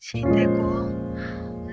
[0.00, 0.88] 期待过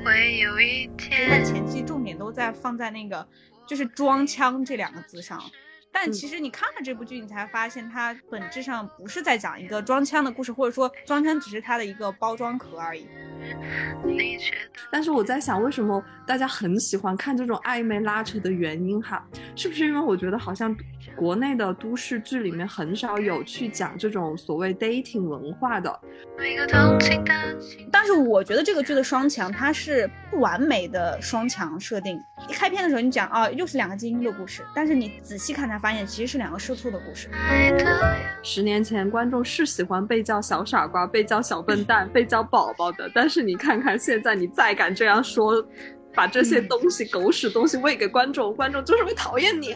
[0.04, 1.46] 会有一天。
[1.46, 3.26] 前期重点都在放在那个
[3.66, 5.42] 就是装腔这两个字上，
[5.90, 13.08] 但其实你看了这部剧，你才发现它本质上不是在讲一个装腔的故事，或者说装腔只是它的一个包装壳而已。
[14.92, 19.26] 但是我在想，为什么大家很喜欢看这种暧昧拉扯的原因哈？
[19.56, 20.76] 是不是因为我觉得好像
[21.16, 26.00] 国内的都市剧里面很少有去讲这种所谓 dating 文化的？
[27.92, 32.20] 但是我觉得这个剧的双强，它是不完美的双强设定。
[32.50, 37.30] 一开篇的时候你讲啊，又是两个精英的故事，但是你仔细看才发现，其实是两个社畜的故事。
[38.44, 45.66] 十年前观众是喜欢被叫小傻瓜、被叫小笨蛋、被叫宝宝的，但是你看看现在，你再敢这样说，
[46.16, 49.76] 把这些东西狗屎东西喂给观众，观众就是会讨厌你。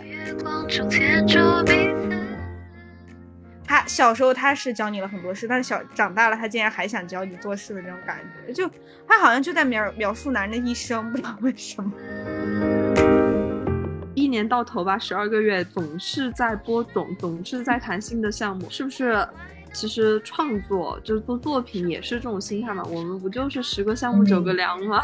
[3.65, 8.67] 他小时候他是教你了很多事，但是小长大了他竟然还想教你做事的这种感觉，就
[9.07, 11.91] 他好像就在描描述男人的一生，不知道为什么。
[14.15, 19.27] 一年到头吧，十二个月总是在播种，总是在谈新的项目，是不是？
[19.79, 25.01] 其实创作就是做作品也是这种心态嘛，我们不就是十个项目九个凉吗？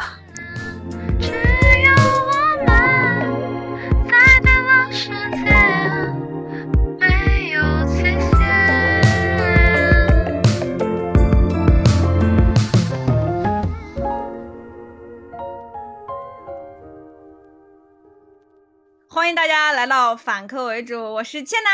[19.08, 21.70] 欢迎大家来到反客为主，我是千拿，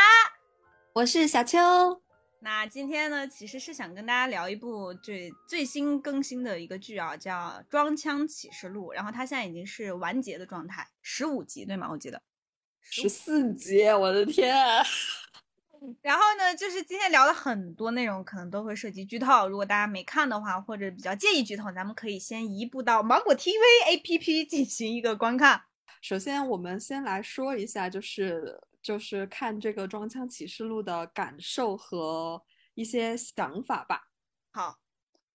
[0.93, 2.02] 我是小秋。
[2.43, 7.31] 那今天呢，其实是想跟大家聊一部最最新更新的一个剧啊，叫
[7.69, 11.87] 《装腔启示录》，然后它现在已经是完结的状态，十五集对吗？
[11.89, 12.21] 我记得
[12.81, 14.53] 十四集，我的天！
[16.01, 23.55] 然后呢，就是今天聊了很多内容可能都会涉及剧透，如果大家没看的话，或者比较介意剧透，咱们可以先移步到芒果 TV
[23.87, 25.61] APP 进行一个观看。
[26.01, 28.59] 首先，我们先来说一下，就是。
[28.83, 32.43] 就是看这个《装腔启示录》的感受和
[32.75, 34.09] 一些想法吧。
[34.51, 34.77] 好，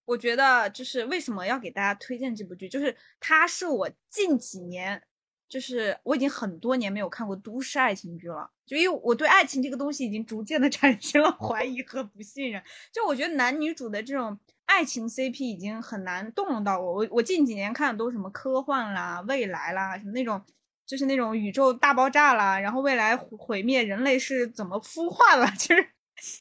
[0.04, 5.02] 我觉得就是为什么要给大家推荐这部剧，就是它是我近几年，
[5.48, 12.62] 就是我已经很多年没有看过都市爱情剧了，就因为我对爱情这个东西已经逐渐的 产生了怀疑和不信任。
[12.92, 16.92] 就我觉得男女主的这种爱情 CP 已经很难动容到我。
[16.96, 20.44] 我我近几年看的都是什么科幻啦、未来啦，什么那种。
[20.88, 25.46] 就是那种宇宙大爆炸啦，然后未来毁灭，人类是怎么孵化了？
[25.58, 25.90] 其实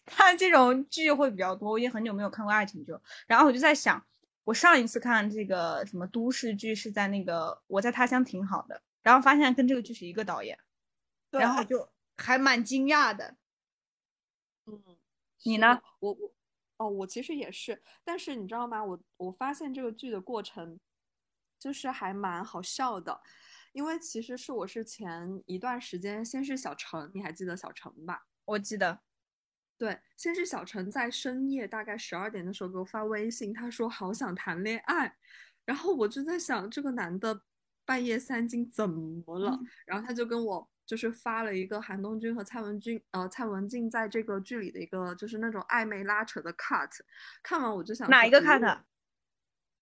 [0.06, 1.72] 看这种剧会比较多。
[1.72, 2.94] 我已经很久没有看过爱情剧，
[3.28, 4.02] 然后我就在想，
[4.46, 10.58] 我上一次看这个什么都市剧是在那个《我在他乡挺好的》，然后发现跟这个剧是一个导演，
[11.30, 13.36] 然后就还蛮惊讶的。
[14.66, 14.82] 嗯，
[15.44, 15.82] 你呢？
[16.00, 16.32] 我我
[16.78, 18.82] 哦，我其实也是，但是你知道吗？
[18.82, 20.80] 我我发现这个剧的过程
[21.60, 23.20] 就是还蛮好笑的。
[23.78, 28.26] 因为其实是我是前一段时间先是小陈，你还记得小陈吧？
[28.44, 29.00] 我记得，
[29.78, 35.16] 对，先是小陈在深夜大概十二点的时候给我发微信，他说好想谈恋爱，
[35.64, 37.40] 然后我就在想这个男的
[37.86, 39.60] 半夜三更怎么了？
[39.86, 46.90] 然后他就跟我就是发了一个韩东君和蔡文君呃蔡文静在这个剧里的一个就是那种暧昧拉扯的 cut，
[47.44, 48.80] 看完我就想哪一个 cut？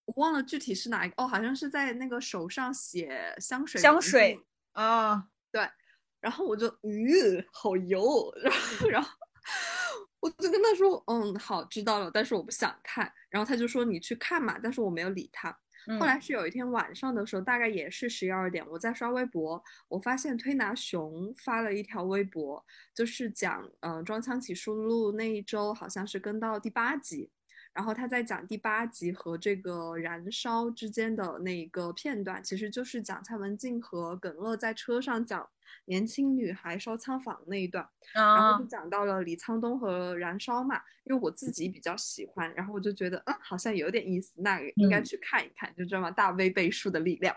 [0.06, 4.40] 我忘了具体是哪一个哦，好像是在那个手上写香水香水
[4.72, 5.68] 啊，对，
[6.20, 9.10] 然后我就嗯，好油，然后然后
[10.20, 15.56] 我就跟他说嗯好知道了，但是我不想看，然后他就说你去看嘛，但是我没有理他。
[16.00, 27.30] 后来是有一天晚上的时候，大概也是十一二点，我在刷微博，我发现推拿熊发了一条微博，就是讲嗯装腔启示录那一周好像是跟到第八集。
[27.76, 35.46] 然后他在讲第八集和这个燃烧之间的那个片段，其实就是讲蔡文静和耿乐在车上讲
[35.84, 40.80] 年轻女孩烧仓房那一段，然后就讲到了李沧东和燃烧嘛。
[41.04, 47.36] 因为我自己比较喜欢，然后我就觉得嗯好像有点意思，那应该去看一看，就这么大 V 倍数的力量。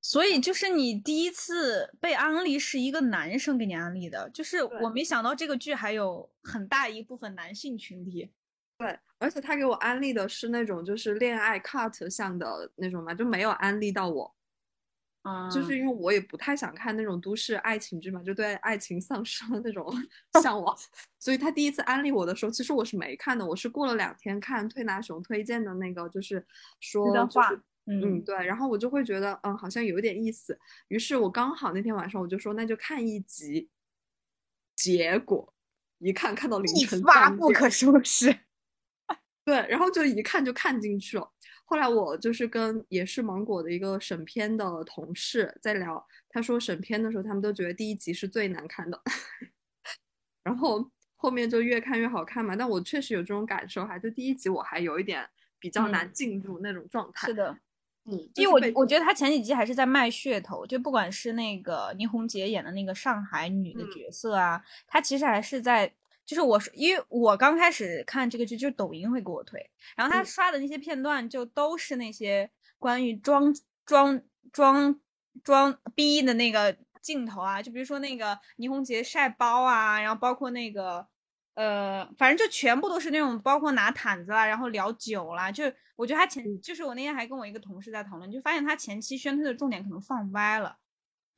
[0.00, 8.30] 所以就是你第一次被安利是一个男生给你安利的，就是我没想到这个剧还有很大一部分男性群体。
[8.78, 14.34] 对，而且他给我安利的是那种就是恋爱 cut 向的那种嘛，就没有安利到我。
[15.22, 19.92] 啊，就是因为我也不太想看那种都市爱情剧嘛，就对爱情丧失了那种
[20.40, 20.74] 向往。
[21.18, 26.46] 所以他第一次安利我的时候，其实我是没看的，我是过了两天看推拿熊推荐的那个，就是
[26.78, 27.50] 说的话，
[27.86, 30.56] 嗯，对，然后我就会觉得，嗯，好像有点意思。
[30.86, 33.68] 于是我刚好那天晚上我就说，那就看一集。
[34.76, 35.52] 结果
[35.98, 38.38] 一看看到凌晨一发不可收拾。
[39.48, 41.26] 对，然后就一看就看进去了。
[41.64, 49.00] 后来我就是跟也是芒果的一个审片的同事在聊，他说审片的时候他们都觉得第一集是最难看的，
[50.44, 52.54] 然后后面就越看越好看嘛。
[52.54, 55.26] 但我确实有这种感受哈，就第一集我还有一点
[55.58, 57.26] 比较难嗯进入那种状态。
[57.26, 57.58] 是，的，
[58.04, 65.92] 嗯，因为我我觉得他前几集还是在卖噱头，就不管是那个倪虹洁演的那个上海女的嗯角色啊，她其实还是在，
[66.28, 69.58] 就是我是因为我刚开始看这个剧，就是抖音会给我推，
[69.96, 73.54] 然后他嗯刷的那些片段就都是那些关于装
[73.86, 74.20] 装
[74.52, 75.00] 装
[75.42, 81.08] 装逼的那个镜头啊，就比如说那个倪虹洁晒包啊，然后包括那个。
[81.54, 85.64] 呃，反正就全部都是那种，包括拿毯子啊，然后聊酒啦，就
[85.96, 90.76] 我觉得他前，嗯就是我那天还跟我一个同事在讨论，就发现他前期宣推的重点可能放歪了，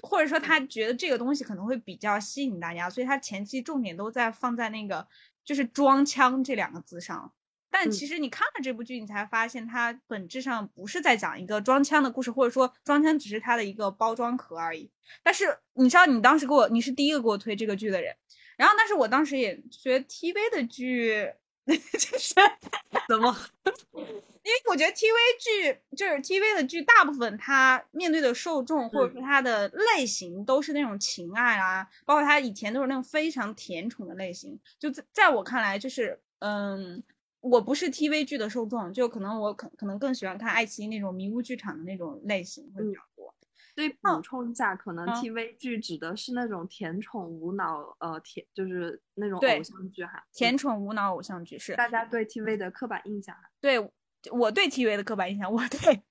[0.02, 5.06] 或者说他觉得这个东西可能会比较吸引大家，所以他前期重点都在放在那个
[5.44, 7.32] 就是装腔这两个字上。
[7.72, 14.90] 但嗯其实你看了这部剧，你才发现它本质上不是在讲一个装腔的故事，或者说装腔只是它的一个包装壳而已。
[15.22, 18.14] 但是你知道，你当时给我，你是第一个给我推这个剧的人，
[18.56, 21.32] 然后但是我当时也觉得 TV 的剧
[21.98, 22.34] 就是
[23.08, 23.36] 怎么？
[24.42, 34.58] 因为我觉得 TV 剧就是 TV 的剧，大部分它面对的受众或者说它的类型都是那种情爱啊，包括它以前都是那种非常甜宠的类型。
[34.78, 37.02] 就在在我看来，就是嗯，
[37.40, 43.09] 我不是 TV 剧的受众，就可能我可可能更喜欢看爱奇艺那种迷雾剧场的那种类型会比较多。
[43.74, 50.24] 所以补充一下，可能嗯 TV 剧指的是那种甜宠无脑，呃，甜就是那种偶像剧哈。
[50.32, 53.36] 甜嗯宠无脑偶像剧是大家对 TV 的刻板印象。
[53.60, 53.78] 对
[54.30, 56.02] 我对 TV 的刻板印象，我对。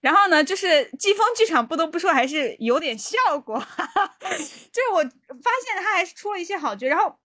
[0.00, 6.86] 然后呢，就是季风剧场，不得不说还是有点效果， 就是我发现他还是出了一些好剧。
[6.86, 7.18] 然后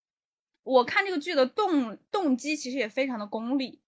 [0.64, 3.80] 我看这个剧的动动机其实也非常的功利，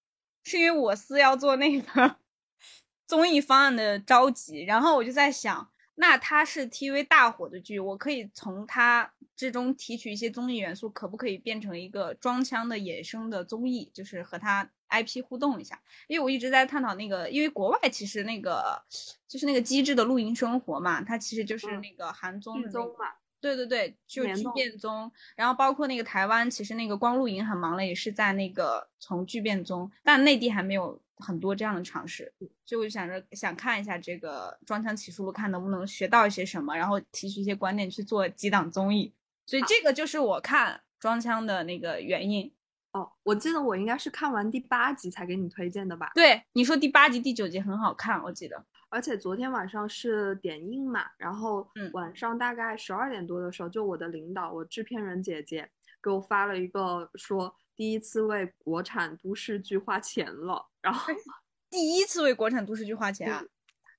[0.44, 2.16] 是因为我司要做那个
[3.08, 5.71] 综艺方案的召集，然后我就在想，
[6.02, 15.80] 那它是 TV 大火的剧，我可以从它之中提取一些综艺元素，可不可以变成一个装腔的衍生的综艺，就是和它 IP 互动一下？
[16.08, 18.82] 因为我一直在探讨那个，因为国外其实那个
[19.28, 22.68] 就是那个机智的露营生活嘛，它其实就是嗯那个韩综的、那个。
[22.68, 23.06] 剧综嘛，
[23.42, 32.32] 对对对，就是剧变综，然后包括那个台湾，其实那个光露营很忙了，也是在那个从剧变综，但内地还没有很多这样的尝试，
[32.64, 39.12] 所以我就想着想看一下这个《装腔启示录》，看能不能学到一些什么，然后提取一些观点去做几档综艺，
[39.44, 42.50] 所以这个就是我看装腔的那个原因。
[42.92, 46.12] 哦，我记得我应该是看完第八集才给你推荐的吧？
[46.14, 48.62] 对，你说第八集、第九集很好看，我记得。
[48.92, 55.66] 而且昨天晚上是点映嘛，然后嗯晚上大概十二点多的时候，就我的领导，我制片人姐姐
[56.02, 61.10] 给我发了一个说第一次为国产都市剧花钱了，然后
[61.70, 63.40] 第一次为国产都市剧花钱啊！
[63.40, 63.48] 嗯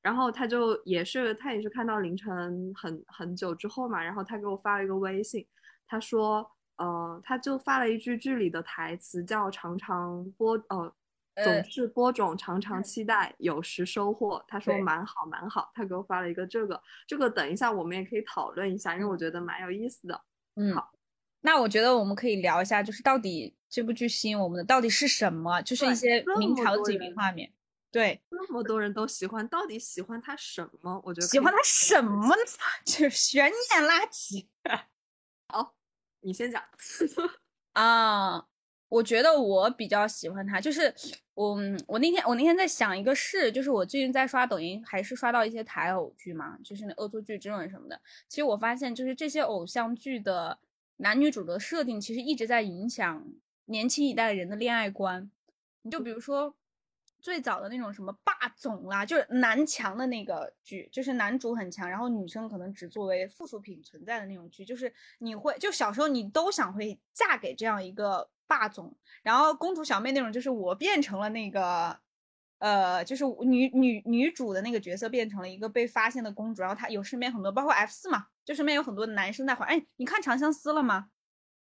[0.03, 5.47] 然后他就也是他也是看到凌晨很很久之后嘛，然后他给我发了一个微信，
[5.87, 6.45] 他说
[6.77, 10.93] 呃他就发了一句剧里的台词叫常常播呃。
[11.35, 14.43] 呃总是播种，常常期待，有时收获。
[14.47, 15.71] 他说蛮好，蛮好。
[15.73, 20.21] 他给我发了一个这个，这个等一下我们也可以讨论一下，因为我嗯觉得蛮有意思的。
[20.55, 20.93] 嗯好，
[21.41, 25.61] 那我觉得我们可以聊一下，就是到底这部剧吸引我们的到底是什么？
[25.63, 27.51] 就是一些这么名场景、名画面。
[27.91, 31.01] 对，那么多人都喜欢，到底喜欢他什么？
[31.03, 32.01] 我觉得喜欢他什？
[32.03, 32.41] 么呢？
[32.85, 34.49] 就是悬念拉起
[35.47, 35.75] 好
[36.21, 36.63] 你先讲。
[37.73, 38.47] 啊。
[38.93, 40.93] 我觉得我比较喜欢他，就是
[41.33, 41.57] 我
[41.87, 47.99] 我那天我那天在想一个事，就是我最近在刷抖音，还是刷到一些台偶剧嘛，就是那恶作剧之吻什么的。
[48.29, 50.59] 其实我发现，就是这些偶像剧的
[50.97, 53.25] 男女主的设定，其实一直在影响
[53.65, 55.31] 年轻一代人的恋爱观。
[55.81, 56.53] 你就比如说
[57.19, 71.99] 最早的那种什么霸总啦，就是男强的那个剧，就是男主很强，然后女生可能只作为附属品存在的那种剧，就是你会就小时候你都想会嫁给这样一个霸总，然后公主小妹那种，就是我变成了那个。
[72.59, 79.65] 呃，就是女女女主的那个角色变成了一个被发现的公主，然后她有身边很多，包括 F 四嘛，就身边有很多男生在怀。
[79.65, 81.09] 哎，你看《长相思》了吗？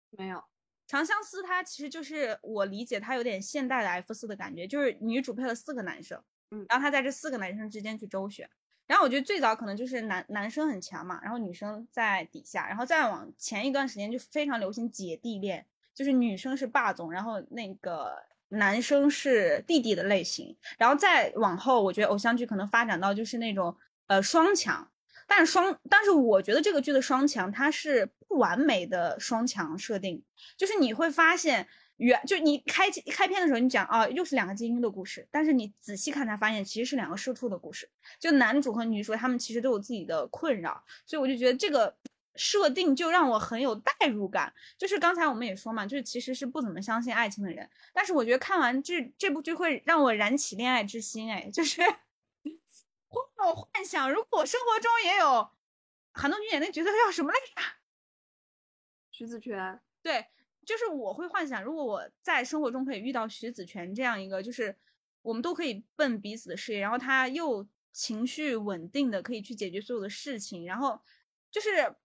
[0.09, 0.43] 没有，
[0.87, 8.49] 长相思它其实就是我理解它有点现代的 F 四的感觉，就是女主配了四个男生，嗯然后她在这四个男生之间去周旋。
[8.87, 15.67] 然后我觉得最早可能就是男男生很强嘛，然后女生在底下，然后再往前一段时间就非常流行姐弟恋，
[15.99, 18.13] 就是女生是霸总，然后那个
[18.47, 23.75] 男生是弟弟的类型，然后再往后，我觉得偶像剧可能发展到就是那种
[24.07, 24.89] 呃双强，
[25.27, 30.23] 但是双，但是我觉得这个剧的双强它是不完美的双强设定，
[30.55, 37.89] 就是你会发现原就你开开篇的时候你讲啊又是两个精英的故事，但是你仔细看才发现其实是两个社畜的故事，
[38.21, 41.93] 就男主和女主他们其实都有自己的困扰，所以我就觉得这个。
[42.35, 55.49] 设定就让我很有代入感，就是刚才我们也说嘛，就是其实是不怎么相信爱情的人，但是我觉得看完这这部剧会让我燃起恋爱之心，哎，就是会让我幻想，如果生活中也有
[56.13, 57.61] 韩东君演那角色叫什么来着？
[59.11, 59.81] 徐子泉。
[60.01, 60.27] 对，
[60.65, 64.77] 就是我会幻想，如果我在生活中可以遇到徐子泉这样一个，就是
[65.23, 71.01] 我们都可以奔彼此的事业，然后他又情绪稳定的可以去解决所有的事情，然后
[71.51, 71.95] 就是。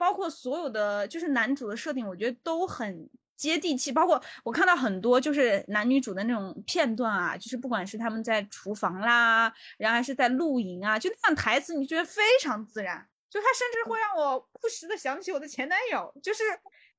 [0.00, 3.92] 包括所有的就是男主的设定，我觉得都很接地气。
[3.92, 13.06] 包括我看到很多就是男女主的那种片段啊，就是不管是他们在厨房啦，然后还是在露营啊，就那样台词，你觉得非常自然。
[13.28, 16.42] 就他甚至会让我不时的想起我的前男友，就是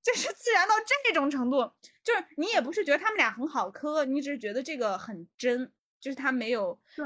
[0.03, 1.71] 就是自然到这种程度。
[2.03, 7.05] 就是你也不是觉得他们俩很好磕，你只是觉得这个很真，就是他没有对。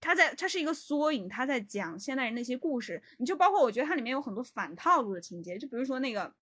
[0.00, 3.02] 他在，他是一个缩影，他在讲现代人那些故事。
[3.18, 6.32] 你就包括，我觉得它里面有很多反套路的情节，就比如说那个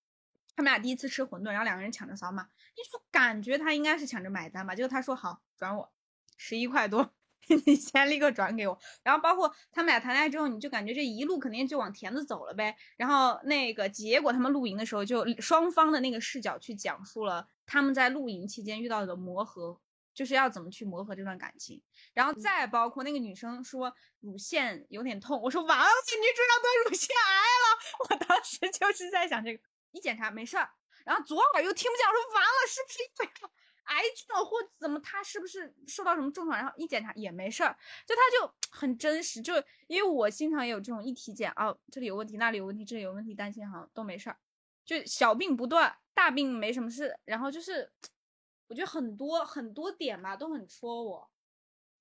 [0.55, 4.75] 他们俩第一次吃馄饨，然后两个人抢着扫码，你就感觉他应该是抢着买单吧。
[4.75, 5.91] 结果他说好转我
[6.37, 7.11] 十一块多，
[7.67, 8.79] 你先立刻转给我。
[9.03, 12.77] 然后包括他们俩谈恋爱之后，你就感觉这一路肯定就往田子走了呗。
[12.99, 19.81] 然后那个结果他们露营的时候，就双方的那个视角去讲述了他们在露营期间遇到的磨合。
[20.17, 21.81] 就是要怎么去磨合这段感情，
[22.15, 27.79] 然后再包括那个女生说乳腺有点痛，我说完了，女主要得乳腺癌了。
[28.09, 30.71] 我当时就是在想这个，一检查没事儿，
[31.05, 33.51] 然后左耳又听不见，我说完了，是不是因为
[33.85, 36.57] 癌症或怎么，她是不是受到什么重创？
[36.57, 39.53] 然后一检查也没事儿，就她就 很真实，就
[39.87, 44.39] 因为我经常也有这种一体检啊，这里有问题，那里有问题，这里有问题，担心好像都没事儿，
[44.87, 47.93] 就小病不断，大病没什么事，然后就是。
[48.69, 51.31] 我觉得很多很多点吧都很戳我，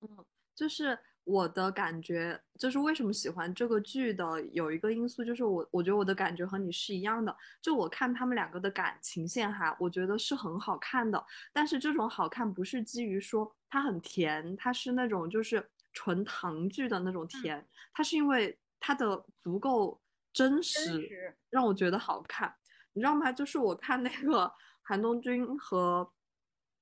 [0.00, 20.00] 嗯，就是我的感觉，就是为什么喜欢这个剧的有一个因素，就是我我觉得我的感觉和你是一样的，就我看他们两个的感情线哈，我觉得是很好看的，但是这种好看不是基于说它很甜，它是那种就是纯糖剧的那种甜，它是因为它的足够
[20.32, 22.54] 真实，让我觉得好看，
[22.92, 23.30] 你知道吗？
[23.32, 26.12] 就是我看那个韩东君和。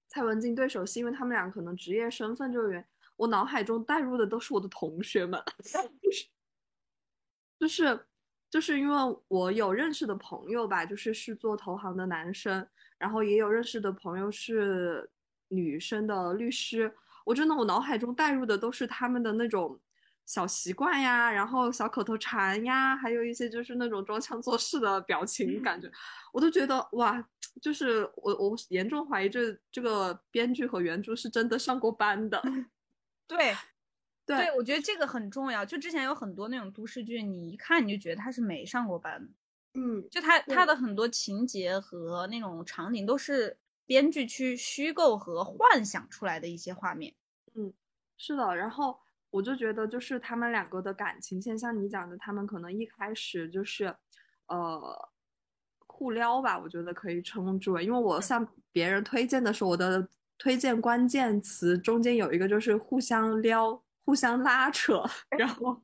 [0.09, 5.43] 蔡文静对手戏，因为他们俩可能职业身份就远，我脑海中带入的都是我的同学们，
[7.59, 8.07] 就是
[8.51, 8.97] 就是因为
[9.29, 12.67] 我有认识的朋友吧，就是是做投行的男生，
[12.99, 15.11] 然后也有认识的朋友是
[15.49, 16.93] 女生的律师，
[17.25, 19.79] 我真的我脑海中带入的都是他们的那种。
[20.27, 25.91] 小习惯呀，然后小口头禅呀，还有一些就是那种装腔作势的表情，感觉
[26.33, 27.23] 我都觉得哇，
[27.61, 32.43] 就是我我严重怀疑这这个编剧和原著是真的上过班的。
[33.29, 33.55] 对，
[34.27, 35.65] 对，我觉得这个很重要。
[35.65, 39.33] 就之前有很多那种都市剧，你一看你就觉得他是没上过班的。
[39.75, 47.15] 嗯，就他他的很多情节和那种场景都是编剧去虚构和幻想出来的一些画面。
[47.55, 47.73] 嗯，
[48.17, 49.04] 是的，然后。
[49.35, 53.93] 我就觉得，就是他们两个的感情线，像你讲的，他们可能一开始就是，
[54.47, 55.11] 呃，
[55.89, 57.85] 互撩吧，我觉得可以称之为。
[57.85, 65.03] 因为我向别人推荐的时候，我的推荐关键词中间有一个就是互相撩、互相拉扯，
[65.37, 65.83] 然后，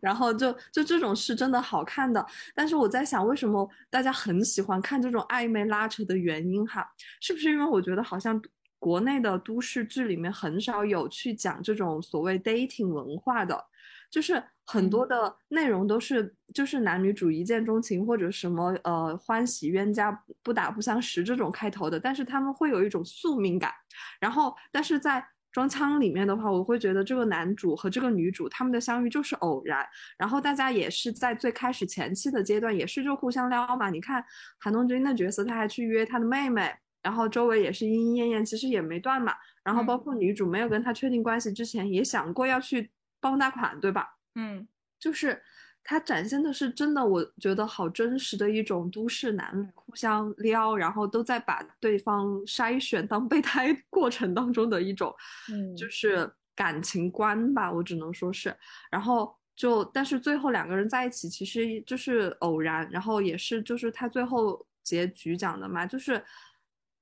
[0.00, 2.24] 然后就就这种是真的好看的。
[2.54, 6.88] 但是我在想，为什么大家很喜欢看这种暧昧拉扯的原因哈？
[7.20, 8.40] 是不是因为我觉得好像？
[8.80, 13.62] 国内的都市剧里面很少有去讲这种所谓 dating 文化的，
[14.10, 20.10] 就是很多的内容都是就是男女主一见钟情或者什么呃欢喜冤家
[20.42, 23.70] 不打不相识这种开头的，但是他们会有一种宿命感。
[24.18, 25.22] 然后，但是在
[25.52, 33.90] 装腔里面的话，我会觉得这个男主和这个女主他们的相遇就是偶然，然后大家也是在最开始前期的阶段也是就互相撩嘛。
[33.90, 34.24] 你看
[34.58, 36.72] 韩东君的角色，他还去约他的妹妹。
[37.02, 39.34] 然后周围也是莺莺燕燕，其实也没断嘛。
[39.62, 42.90] 然后包括女主没有跟他确定关系之前，也想过要去
[43.20, 44.16] 帮大款，对吧？
[44.34, 44.66] 嗯，
[44.98, 45.40] 就是
[45.84, 55.14] 他展现的是真的，我觉得好真实的一种都市男女互相撩，然后都在把对方筛选当备胎 过程当中的一种，
[55.52, 58.56] 嗯，就是感情观吧，我只能说是。
[58.90, 66.24] 然后就但是最后两个人在一起，其实就是偶然，然后也是就是他最后结局讲的嘛，就是。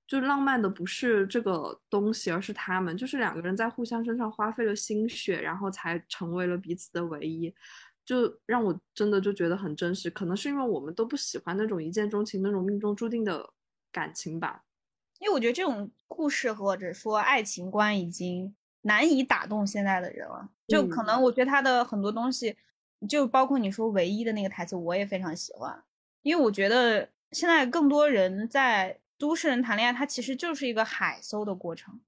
[0.09, 7.55] 就浪漫的不是这个东西，而是他们，就是两个人在互相身上花费了心血，然后才成为了彼此的唯一。
[8.07, 10.09] 就让我真的就觉得很真实。
[10.09, 13.51] 可能是因为我们都不喜欢那种一见钟情、那种命中注定的
[13.93, 14.65] 感情吧。
[15.19, 20.49] 因为我觉得这种故事或者说爱情观已经难以打动现在的人了。
[20.69, 22.57] 就可能我觉得他的很多东西，
[23.07, 25.85] 就包括你说唯一的那个台词，我也非常喜欢。
[26.23, 32.01] 因为我觉得现在更多人在都市人谈恋爱，它其实就是一个海搜的过程，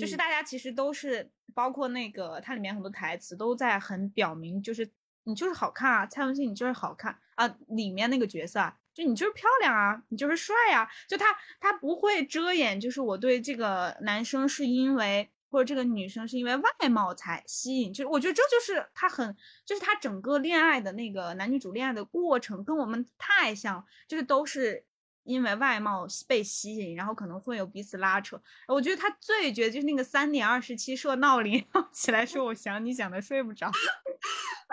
[0.00, 4.90] 就是大家其实都是包括那个它里面很多台词都在很表明，就是
[5.24, 11.26] 你就是好看啊，蔡文熙你就是好看啊，里面那个角色啊，就你就是漂亮啊，你就是帅啊，就他
[11.60, 15.30] 他不会遮掩，就是我对这个男生是因为。
[15.50, 24.84] 或者这个女生是因为外貌才吸引，就是我觉得这就是他很，就是他整个恋爱的那个男女主恋爱的过程跟我们太像，就是都是
[25.24, 28.40] 因为外貌被吸引，然后可能会有彼此拉扯。
[28.68, 33.70] 我觉得他最绝就是那个三点二十七设闹铃 起来说我想你想的睡不着，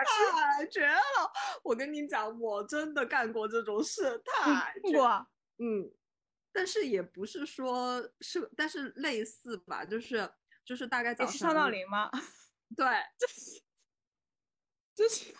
[0.58, 0.96] 太绝了！
[1.62, 5.26] 我跟你讲，我真的干过这种事，太过，
[5.58, 5.90] 嗯，
[6.52, 10.30] 但是也不是说是，但是类似吧，就是。
[10.64, 12.08] 就是大概早上设闹铃吗？
[12.76, 12.86] 对，
[13.18, 13.60] 就是
[14.94, 15.34] 就是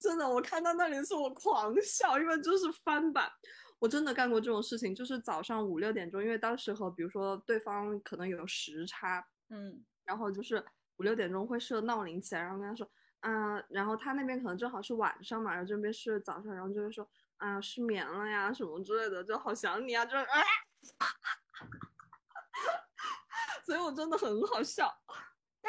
[0.00, 3.30] 真的，我看到那里是我狂笑，因为就是翻版。
[3.78, 10.64] 我真的干过这种事情，就是早上五六点钟，因为当时和比如说对方可能有时差，嗯，然后就是
[10.96, 12.90] 五六点钟会设闹铃起来，然后跟他说，
[13.20, 20.42] 嗯，然后他那边可能正好是晚上嘛，然后这边是早上，然后就会说，啊，失眠了呀什么之类的，就好想你啊，就是啊。
[23.64, 24.92] 所以我真的很好笑，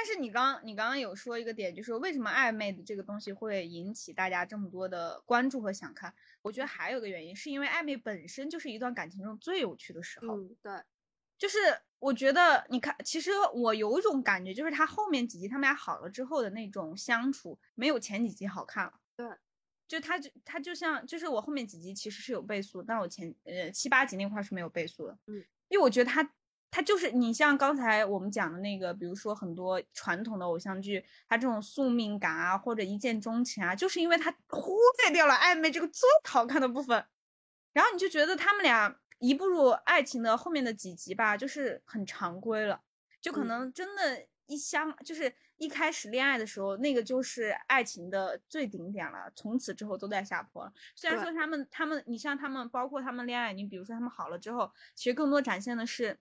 [0.01, 6.11] 但是你刚你刚刚有说一个点，就是为什么暧昧的这个东西会引起大家这么多的关注和想看？
[6.41, 10.39] 我觉得还有个原因，是因为暧昧本身就是一段感情中最有趣的时候。
[10.39, 10.73] 嗯，对，
[11.37, 11.59] 就是
[11.99, 18.93] 我觉得你看，其实我有一种感觉，就是他后面几集他们俩好了之后的那种相处，没有前几集好看了。
[19.15, 19.27] 对，
[19.87, 25.15] 就他就他就像，就是我后面几集其实是有倍速，但我前呃七八集那块是没有倍速的。
[25.27, 26.33] 嗯，因为我觉得他。
[26.71, 37.05] 他就是你像刚才我们讲的那个，比如说很多传统的偶像剧，他这种宿命感啊，或者一见钟情啊，就是因为他忽略掉了暧昧这个最好看的部分，
[37.73, 42.81] 然后你就觉得他们俩一步入爱情的后面的几集吧，就是很常规了，
[43.19, 50.71] 就可能真的，一相就是一开始恋爱的时候，那个就是爱情的最顶点了，从此之后都在下坡了。
[50.95, 56.17] 虽然说他们他们，你像他们，包括他们恋爱，你比如说他们好了之后，其实更多展现的是。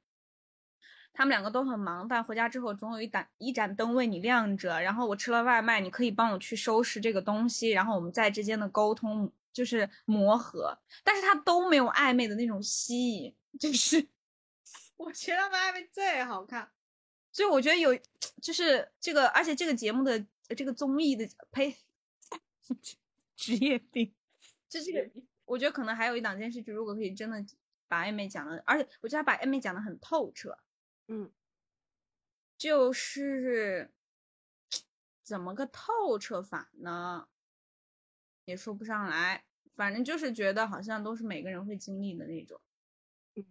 [1.12, 4.80] 他们两个都很忙，但回家之后总有一盏一盏灯为你亮着。
[4.80, 7.70] 然后我吃了外卖，你可以帮我去收拾这个东西。
[7.70, 14.08] 然后我们在之间的沟通就是磨合，但是他都没有暧昧的那种吸引，就是
[14.96, 16.70] 我觉得他们暧昧最好看。
[17.32, 17.96] 所以我觉得有，
[18.40, 20.24] 就是这个，而且这个节目的
[20.56, 21.76] 这个综艺的呸，
[23.36, 24.12] 职业病，
[24.68, 25.10] 就这个，
[25.44, 27.44] 我觉得可能还有一档电视剧，如果可以真的
[27.86, 30.56] 把暧昧讲的，而且我觉得他把暧昧讲的很透彻。
[31.12, 31.28] 嗯，
[32.56, 33.90] 就是
[35.24, 37.26] 怎么个透彻法呢？
[38.44, 39.44] 也说不上来，
[39.74, 42.60] 反正就是觉得好像都是每个人会经历的那种。
[43.34, 43.44] 嗯，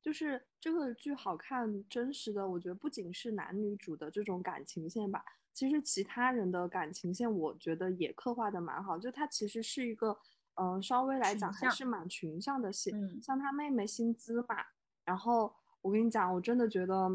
[0.00, 8.96] 就是这个剧好看，真实的，我觉得不仅是男女主的这种感情线吧，其实其他人的感情线，我觉得也刻画的蛮好。
[8.96, 10.16] 就它其实是一个，
[10.54, 12.92] 嗯，稍微来讲还是蛮群像的戏。
[12.92, 14.66] 嗯，像他妹妹薪资嘛，
[15.04, 15.56] 然后。
[15.82, 17.10] 我跟你讲，我真的觉得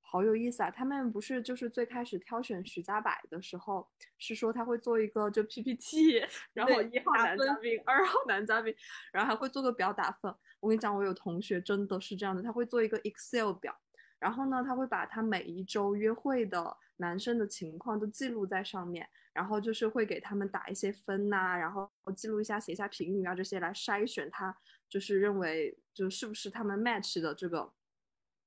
[0.00, 0.70] 好有意思啊！
[0.70, 3.86] 他们不是就是最开始挑选徐家柏的时候，
[4.18, 6.20] 是说他会做一个就 PPT，
[6.52, 8.74] 然后一号男嘉宾、二号男嘉宾，
[9.12, 10.34] 然后还会做个表打分。
[10.58, 13.78] 我跟你讲，我有同学真的是这样的，他会做一个 Excel 表，
[14.18, 24.56] 然后呢，他会把他每一周约会的男生的情况都记录在上面，然后就是会给他们打一些分呐，然后记录一下、写一下评语啊这些来筛选他，
[24.88, 27.72] 就是认为就是不是他们 match 的这个。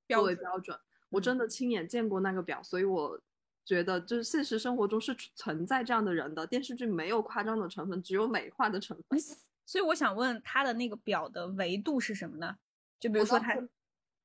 [0.08, 3.20] 作为标准，我真的亲眼见过那个表，所以我
[3.64, 6.46] 觉得就是现实生活中是存在这样的人的。
[6.46, 9.18] 电视剧没有夸张的成分，只有美化的成分。
[9.66, 12.56] 所以我想问他的那个表的维度是什么呢？
[13.00, 13.54] 就比如说他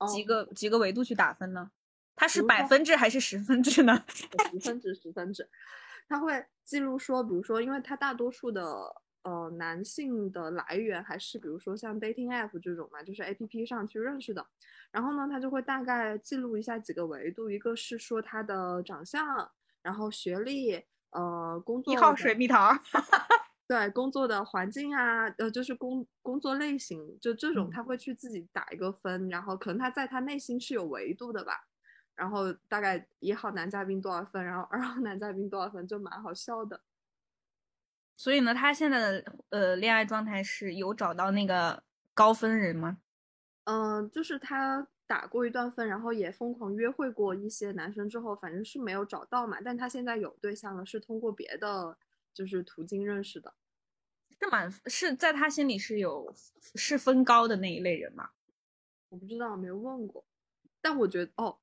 [0.07, 1.71] 几个几个维度去打分呢？
[2.15, 4.03] 它是百分制还是十分制呢？
[4.09, 4.27] 十
[4.59, 5.49] 分制，十分制。
[6.09, 9.01] 他会记录说，比如说，因为他大多数的。
[9.23, 14.45] 呃，男性的来源还是比如说像 dating app 这种嘛，就是 A P P 上去认识的。
[14.91, 19.51] 然后呢，他就会大概记录一下几个维度，一个是说他的长相，
[19.81, 22.71] 然后学历，呃，工作一号水蜜桃，
[23.67, 31.53] 对，工作的环境啊，呃，就是工工作类型，就这种他会去自己打一个分，然后可能他在他内心是有维度的吧。
[32.15, 36.81] 然后大概一号男嘉宾多少分，然后二号男嘉宾多少分，就蛮好笑的。
[38.19, 41.81] 所以呢，他现在的呃恋爱状态是有找到那个
[42.13, 42.97] 高分人吗？
[43.63, 49.59] 嗯、就是他打过一段分，然后也疯狂约会过一些男生之后，反正是没有找到嘛。
[49.63, 51.97] 但他现在有对象了，是通过别的
[52.33, 53.53] 就是途径认识的。
[54.37, 56.29] 是蛮是在他心里是有
[56.75, 58.31] 是分高的那一类人吗？
[59.07, 60.25] 我不知道，没问过。
[60.81, 61.57] 但我觉得哦，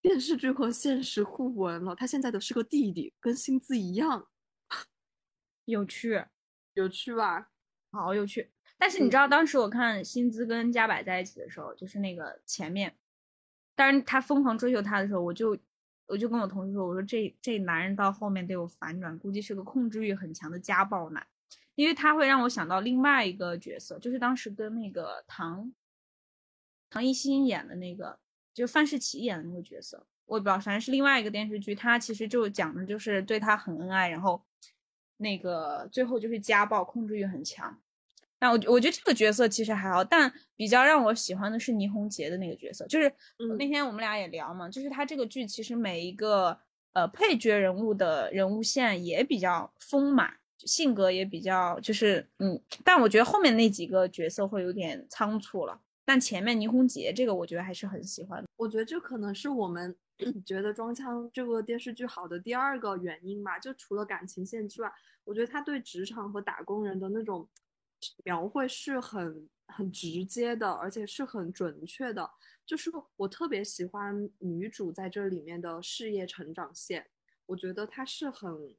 [0.00, 1.94] 电视剧和现实互文了。
[1.94, 4.28] 他现在的是个弟弟，跟薪资一样，
[5.64, 6.24] 有趣，
[6.74, 7.50] 有趣吧？
[7.90, 8.50] 好有趣。
[8.78, 12.96] 但是你知道，当时我看薪资跟加百在一起的时候，就是那个前面，
[13.76, 15.56] 当然他疯狂追求她的时候，我就
[16.06, 21.24] 我就跟我同事说，我说这这男人到后面得有反转，估计是个控制欲很强的家暴男，
[21.76, 25.72] 因为他会让我想到另外一个角色，就是当时跟那个唐
[26.90, 28.18] 唐艺昕演的那个，
[28.52, 34.44] 就范世琦演的那个角色，我也不知道，反正是另外一个电视剧，他其实就讲的就是对他很恩爱，然后
[35.22, 37.78] 那个最后就是家暴，控制欲很强。
[38.38, 43.08] 但我我觉得这个角色其实还好，但比较让我喜欢的是倪虹洁的那个角色，就是
[43.38, 46.58] 嗯那天我们俩也聊嘛，就是他这个剧其实每一个
[46.92, 58.48] 呃配角人物的人物线也比较丰满，性格也比较就是嗯，但我觉得后面那几个角色会有点仓促了，但前面倪虹洁这个我觉得还是很喜欢的。
[58.56, 59.94] 我觉得这可能是我们
[60.44, 63.58] 觉得《装腔》这个电视剧好的第二个原因吧。
[63.58, 64.92] 就除了感情线之外，
[65.24, 67.48] 我觉得他对职场和打工人的那种
[68.24, 72.30] 描绘是很很直接的，而且是很准确的。
[72.64, 77.10] 就是我特别喜欢女主在这里面的事业成长线，
[77.46, 78.76] 我觉得她是很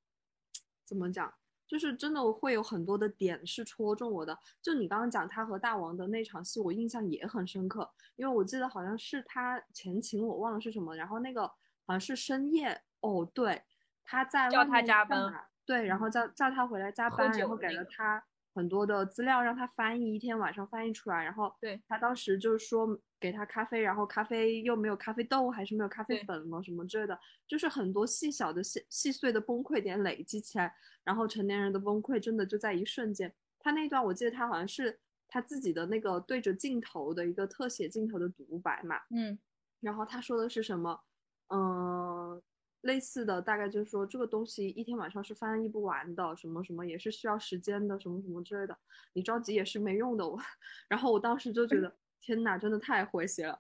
[0.86, 1.34] 怎么讲，
[1.67, 4.38] 就是真的会有很多的点是戳中我的。
[4.62, 7.89] 就你刚刚讲他和大王的那场戏，我印象也很深刻。
[8.15, 13.63] 因为我记得好像是他前情我忘了是什么，然后那个好像是深夜哦，对，
[14.04, 15.34] 他在叫他外面加班，
[15.65, 22.87] 对，然后叫叫他回来加班，然后给了他很多的资料让他翻译，一天晚上翻译出来，然后对他当时就是说
[23.19, 33.33] 给他咖啡，然后咖啡又没有咖啡豆，还是没有咖啡粉了什么之类的，就是很多细小的细细碎的崩溃点累积起来，然后成年人的崩溃真的就在一瞬间。
[33.59, 39.39] 他那段我记得他好像是他自己的那个对着镜头的一个特写镜头的独白嘛，嗯
[39.79, 41.01] 然后他说的是什么？
[41.47, 42.41] 嗯、
[42.84, 48.78] 类似的大概就是说这个东西一天晚上是翻译不完的，什么什么也是需要时间的，什么什么之类的，
[49.13, 50.28] 你着急也是没用的。
[50.28, 50.39] 我，
[50.88, 53.60] 然后我当时就觉得天呐，真的太诙谐了。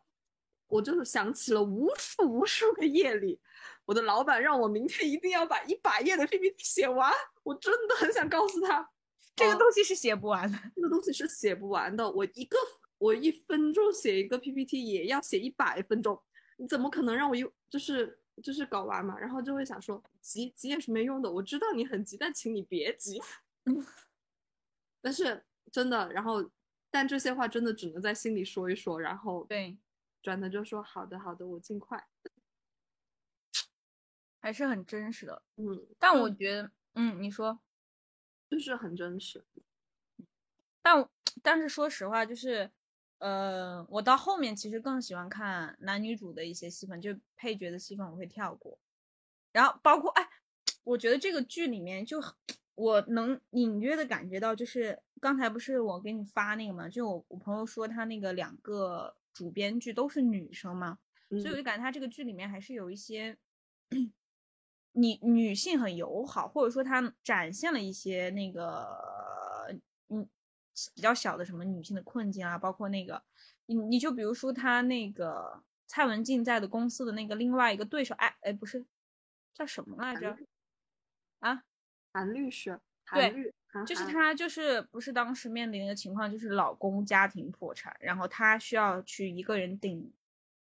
[0.67, 3.39] 我就是想起了无数无数个夜里，
[3.85, 7.11] 我的老板让我明天一定要把一百页的 PPT 写完，
[7.43, 8.89] 我真的很想告诉他，
[9.35, 10.57] 这个哦东西是写不完的。
[10.75, 12.09] 这个东西是写不完的。
[12.11, 12.57] 我一个
[12.97, 16.19] 我一分钟写一个 PPT 也要写一百分钟，
[16.57, 19.17] 你怎么可能让我一就是就是搞完嘛？
[19.19, 23.21] 然后就会想说急急也是没用的，我知道你很急，但请你别急。
[25.01, 26.49] 但是真的，然后
[26.89, 29.77] 但这些话真的只能在心里说一说，然后对，
[30.21, 32.07] 转头就说好的好的，我尽快。
[34.39, 35.41] 还是很真实的。
[35.55, 37.59] 嗯，但我觉得，嗯，你说，
[38.49, 39.45] 就是很真实。
[40.81, 41.09] 但
[41.41, 42.69] 但是说实话，就是，
[43.23, 48.77] 呃，我到后面其实更喜欢看男女主的一些戏份，就配角的戏份我会跳过。
[49.53, 50.27] 然后包括哎，
[50.83, 52.21] 我觉得这个剧里面就
[52.75, 60.97] 我能隐约的感觉到，就是刚才不是我给你发那个嘛，就我我朋友说他那个两个主编剧都是女生嘛，
[61.29, 63.37] 所以我嗯就感觉他这个剧里面还是有一些
[64.91, 69.52] 女女性很友好，或者说她展现了一些那个嗯
[70.95, 73.21] 比较小的什么女性的困境啊，包括那个
[73.65, 78.85] 你你就比如说他那个蔡文静在的公司的那个另外一个对手，哎哎不是
[79.53, 80.35] 叫什么来着
[81.39, 81.63] 啊？
[82.11, 82.79] 韩律师，
[83.11, 90.11] 对韩律，韩就是寒她就是不是当时面临的情况，就是老公家庭破产，然后她需要去一个人顶，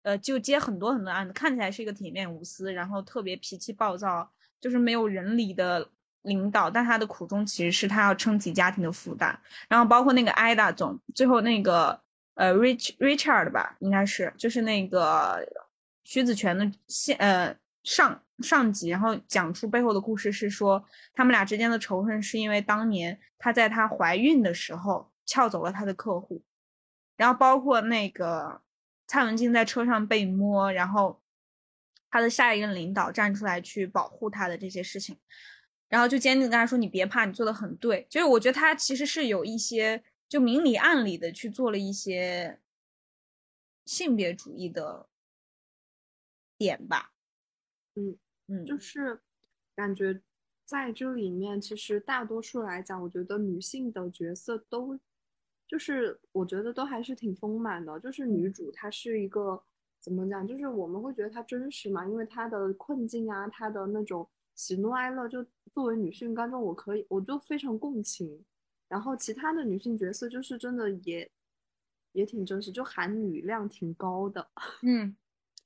[0.02, 5.90] 呃，就接很多很多案子，看起来是一个铁面无私，然后特别脾气暴躁，就是没有人理的
[6.26, 12.00] 领导，但他的苦衷其实是他要撑起家庭的负担，然后包括那个艾达总，最后那个
[12.34, 15.40] 呃 Rich Richard 吧，应该是就是那个
[16.04, 20.84] 徐子泉的现呃上上级，然后讲出背后的故事是说，
[21.14, 26.44] 他们俩之间的仇恨是因为当年她在她怀孕的时候撬走了她的客户，
[27.16, 28.62] 然后包括那个
[29.08, 31.22] 蔡文静在车上被摸，然后
[32.10, 35.18] 她的下一任领导站出来去保护她的这些事情，
[35.88, 42.60] 然后就坚定跟他说：“你别怕，你做的很对。”就是我觉得他其实是有一些就明里暗里的去做了一些
[43.86, 45.08] 性别主义的
[46.58, 47.14] 点吧。
[47.96, 48.18] 嗯
[48.48, 49.22] 嗯，就是
[49.76, 50.22] 感觉
[50.66, 55.00] 在这里面，其实大多数来讲，我觉得女性的角色都，
[55.68, 58.00] 就是我觉得都还是挺丰满的。
[58.00, 59.64] 就是女主她是一个
[60.00, 68.44] 怎么讲，就是我们会觉得她真实嘛，因为她的困境啊，她的那种喜怒哀乐，就作为女性观众，我可以我就非常共情。
[68.88, 71.30] 然后其他的女性角色就是真的也
[72.14, 74.50] 也挺真实，就含女量挺高的。
[74.82, 75.16] 嗯，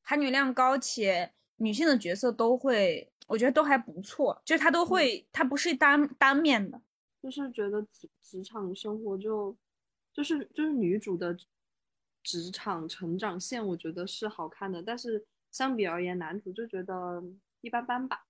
[0.02, 3.12] 含女量高且女性的角色都会。
[3.28, 6.82] 我觉得都还不错，就是他都会，她不是单单面的，
[7.22, 9.56] 就是觉得职职场生活就，
[10.12, 11.38] 就是就是女主的
[12.24, 17.24] 职场成长线，我觉得是好看的，但是相比而言，男主就觉得
[17.62, 18.26] 一般般吧。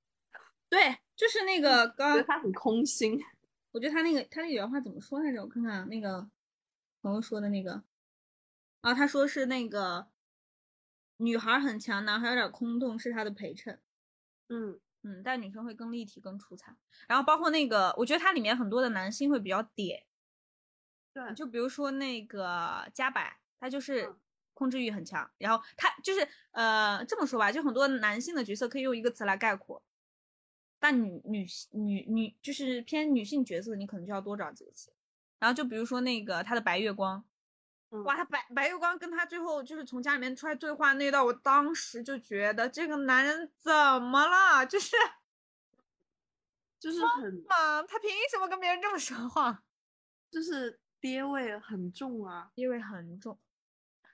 [0.70, 3.20] 对，就是那个刚他很空心，
[3.72, 5.42] 我觉得他那个他那个原话怎么说来着？
[5.42, 6.30] 我看看那个
[7.02, 7.84] 朋友说的那个，
[8.82, 10.08] 啊，他说是那个
[11.18, 13.82] 女孩很强，男孩有点空洞，是他的陪衬。
[14.50, 14.80] 嗯。
[15.02, 16.76] 嗯，但女生会更立体、更出彩。
[17.08, 20.06] 然后包括那个，我觉得它里面很多的男性会比较点。
[21.14, 24.14] 对，就比如说那个加百，他就是
[24.54, 25.32] 控制欲很强。
[25.38, 29.82] 然后他就是呃这么说吧，就很多男性的角色可以用一个词来概括，
[30.80, 34.92] 但女女女女就是偏女性角色，你可能就要多找几个词。
[35.38, 37.24] 然后就比如说那个他的白月光。
[38.06, 44.64] 哇，他白白月光跟他最后就是从家里面出来对话那段，我当时就觉得这个男人怎么了？
[44.66, 44.96] 就是
[46.80, 47.82] 就是很嘛？
[47.88, 49.64] 他凭什么跟别人这么说话？
[50.30, 53.40] 就是爹味很重啊，爹味很重。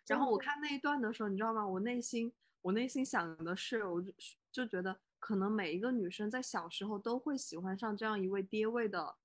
[0.08, 1.68] 然后我看那一段的时候，你知道吗？
[1.68, 4.14] 我内心我内心想的是，我就
[4.54, 9.16] 就觉得可能每一个女生在小时候都会喜欢上这样一位爹味的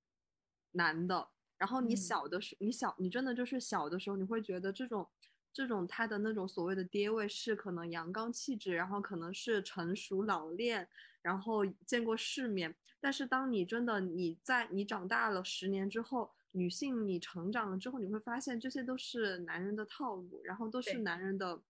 [0.70, 1.28] 男的。
[1.58, 5.06] 然后你小的时，你小，你真的就是小的时候，你会觉得这种，
[5.52, 10.88] 这种他的那种所谓的爹味是可能阳刚气质，然后可能是成熟老练，
[11.20, 12.74] 然后见过世面。
[12.98, 21.60] 但是当你真的你在你长大了十年之后，女性你成长了之后，你会发现这些都是男人的套路，然后都是男人的，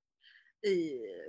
[0.60, 0.70] 呃，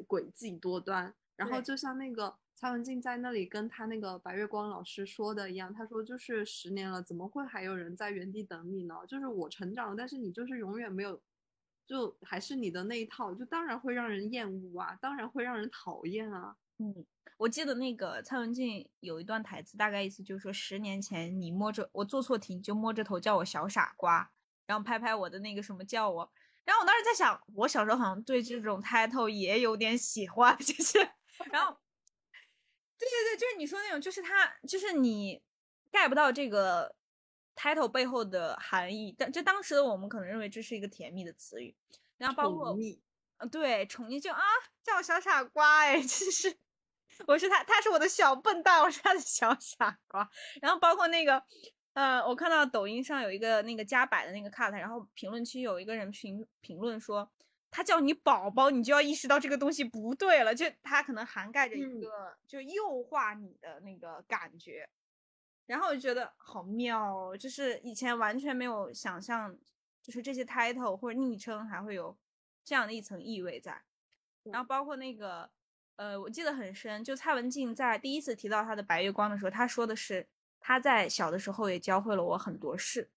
[0.08, 1.12] 诡计多端。
[1.36, 2.38] 然后就像那个。
[2.62, 8.94] 蔡文静在那里跟他那个白月光老师说的一样，他说就是十年了，怎么会还有人在原地等你呢？
[9.08, 11.20] 就是我成长了，但是你就是永远没有，
[11.88, 16.56] 就还是你的那一套，就当然会让人厌恶啊，当然会让人讨厌啊。
[16.78, 17.04] 嗯，
[17.38, 24.32] 我记得那个蔡文静有一段台词，大概意思就是说，十年前你摸着我做错题，你就摸着头叫我小傻瓜，
[24.68, 26.32] 然后拍拍我的那个什么叫我，
[26.64, 31.00] 然后我当时在想，我小时候好像对这种 title 也有点喜欢，就是，
[31.52, 31.76] 然后。
[33.10, 35.42] 对对对，就是你说那种，就是他，就是你
[35.92, 36.96] get 不到这个
[37.56, 41.76] title 背后的含义，但就当时的我们可能认为这是一个甜蜜的词语，
[42.18, 42.78] 然后包括，
[43.38, 44.42] 嗯，对，宠溺就啊，
[44.84, 46.56] 叫我小傻瓜，哎，其实
[47.28, 50.30] 我是他，他是我的小笨蛋，我是他的小傻瓜，
[50.62, 51.44] 然后包括那个，
[51.94, 57.32] 呃，我看到抖音上有一个那个加百的那个 cut，然后评论区有一个人评评论说。
[57.72, 64.88] 他叫你宝宝，你就要意识到这个东西不对了，就他可能涵盖着一个就诱惑你的那个感觉，
[65.66, 69.58] 然后我就觉得好妙哦，就是以前完全没有想象，
[70.02, 72.18] 就是这些 title 或者昵称还会有
[72.64, 73.82] 这样的一层意味在，
[74.44, 75.50] 然后包括那个，
[75.96, 80.28] 呃，我记得很深，就蔡文静在第一次提到她的白月光的时候，她说的是
[80.60, 83.10] 她在小的时候也教会了我很多事。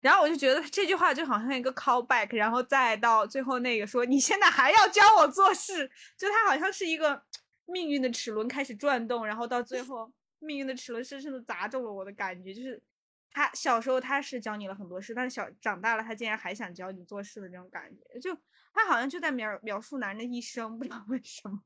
[0.00, 7.20] 然后我就觉得这句话就好像一个 callback，然后再到最后那个说你现在还要教我做事，就他好像是一个
[7.66, 12.80] 命运的齿轮开始转动，然后到最后命运的齿轮深深的砸中了我的感觉，就是
[13.32, 18.32] 他小时候他是教你了很多事，但是小长大了他竟然还想教你做事的那种感觉，就
[18.72, 21.64] 他好像就在描描述男人的一生，不知道为什么。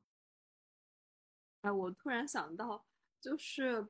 [1.61, 2.83] 哎，我突然想到，
[3.21, 3.87] 就是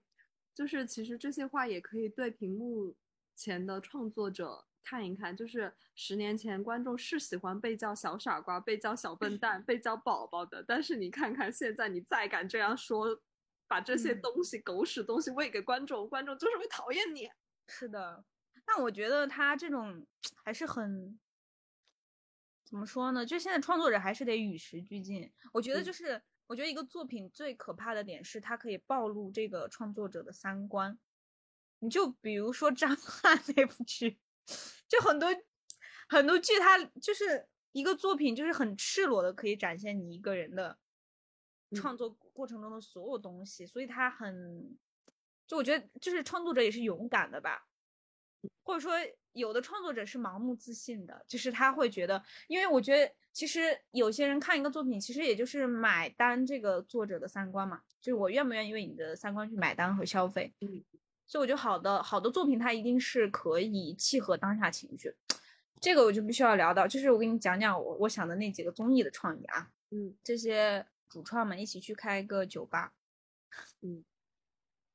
[0.53, 2.93] 就是其实这些话也可以对屏幕。
[3.36, 13.22] 前的创作者看一看，就是十年前观众是喜欢被叫小傻瓜、被叫小笨蛋、被叫宝宝的，但是你看看现在，你再敢这样说，
[13.67, 17.30] 把这些东西、狗屎东西喂给观众，观众就是会讨厌你。
[17.67, 18.24] 是的，
[18.65, 20.06] 但我觉得他这种
[20.43, 21.17] 还是很
[22.65, 23.26] 怎么说呢？
[23.26, 25.32] 就现在创作者还是得与时俱进。
[25.54, 31.00] 我觉得就是，我觉得一个作品最可怕的点是，它可以暴露这个创作者的三观。
[31.84, 34.17] 你就比如说张翰那部剧，
[34.88, 35.28] 就很多
[36.08, 40.78] 很多剧，它就是一个作品，就是很赤裸的可以展现你一个人的
[41.76, 44.78] 创作过程中的所有东西，所以它很，
[45.46, 47.67] 就我觉得就是创作者也是勇敢的吧，
[48.63, 48.93] 或者说
[49.34, 60.54] 有的创作者是盲目自信的，就是他会觉得，因为我觉得其实有些人看一个作品，其实也就是买单这个作者的三观嘛，就是我愿不愿意为你的三观去买单和消费。
[60.62, 60.82] 嗯，
[61.25, 65.15] 所以我觉得好的好的作品，它一定是可以契合当下情绪。
[65.81, 69.69] 这个我就必须要聊到，就是我给你讲讲我我想的那几个综艺的创意啊。
[69.91, 72.93] 嗯，这些主创们一起去开一个酒吧。
[73.81, 74.03] 嗯。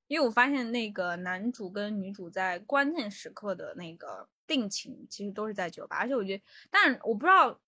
[0.06, 5.98] 因为我发现那个男主跟女主在关键时刻的那个定情，其实都是在酒吧。
[5.98, 7.60] 而且我觉得，但我不知道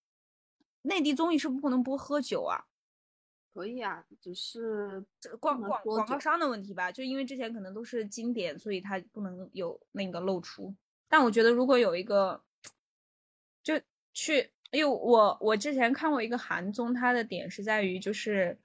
[0.80, 2.64] 内地综艺是不是不能播喝酒啊？
[3.52, 6.90] 可以啊，只是这广广广告商的问题吧。
[6.90, 10.74] 就因为之前可能都是经典，所以它不能有那个露出。
[11.08, 12.42] 但我觉得如果有一个，
[13.62, 13.80] 就
[14.12, 18.58] 去，因为我我之前看过一个韩综，它的点是在于就是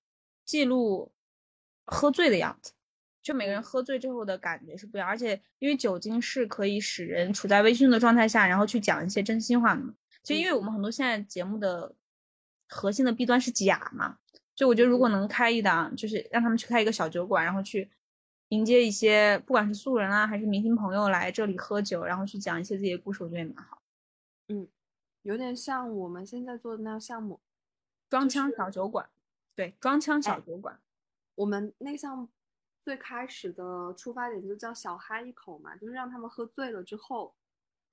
[0.46, 1.12] 记录
[1.86, 2.74] 喝醉的样子。
[3.24, 9.82] 就每个人喝醉之后的感觉是不一样，而且因为酒精是可以使人处在微醺的状态下，然后去讲一些真心话的。
[10.22, 11.96] 就因为我们很多现在节目的
[12.70, 14.20] 核心的弊端是假嘛，
[14.56, 17.90] 就我觉得如果能开一档，就是让他们去开一个小酒馆，然后去
[18.50, 23.82] 迎接一些不管是素人啊还是明星朋友来这里喝酒，然后去讲一些自己的故事，我觉得也蛮好。
[24.48, 24.68] 嗯，
[25.24, 27.40] 有点像我们现在做的那个项目，
[28.10, 29.10] 装腔小酒馆。
[29.56, 30.80] 对，装腔小酒馆。
[31.36, 32.30] 我们那个项目。
[32.86, 37.34] 最开始的出发点就叫小嗨一口嘛，就是让他们喝醉了之后，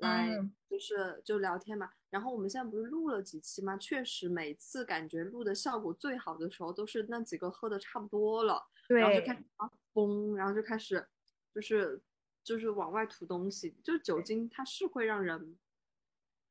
[0.03, 0.29] 来
[0.69, 1.91] 就是就聊天嘛。
[2.11, 3.77] 然后我们现在不是录了几期吗？
[3.77, 11.07] 确实每次感觉录的效果最好的时候，都是那几个喝的差不多了，然后就开始发疯，然后就开始
[11.55, 12.03] 就是
[12.45, 13.75] 就是往外吐东西。
[13.83, 15.57] 就是酒精它是会让人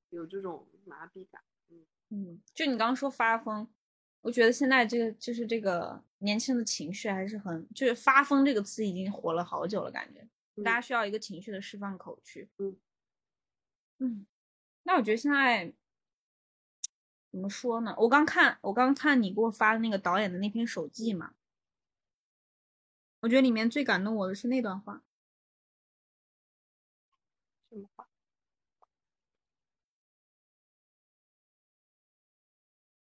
[0.10, 3.68] 有这种麻痹感，嗯嗯，就你刚刚说发疯。
[4.22, 10.28] 我觉得现在这个就是这个年轻的情绪还是很，就是发疯这个词已经火了好久了，感觉
[10.64, 12.48] 大家需要一个情绪的释放口去。
[12.58, 12.76] 嗯
[14.02, 14.26] 嗯，
[14.84, 15.72] 那我觉得现在
[17.32, 17.96] 怎么说呢？
[18.00, 21.36] 我刚看我刚看你给我发的那个导演的那篇手记嘛，
[23.22, 25.04] 我觉得里面最感动我的是那段话。
[27.72, 28.06] 什么话？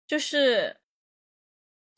[0.07, 0.77] 就是。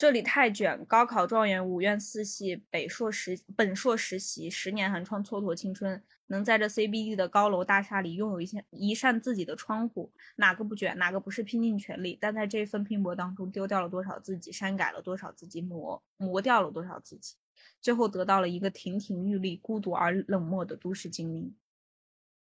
[0.00, 6.02] 这里太卷，高考状元，五院四系，北硕实本硕实习，十年寒窗蹉跎青春。
[6.28, 10.96] 能在这 CBD 的高楼大厦里拥有一扇一扇自己的窗户，哪个不卷？
[10.96, 12.16] 哪个不是拼尽全力？
[12.18, 17.34] 但在这份拼搏当中，丢掉了多少自己，删改了多少自己，磨磨掉了多少自己，
[17.82, 21.54] 最后得到了一个亭亭玉立、孤独而冷漠的都市精灵。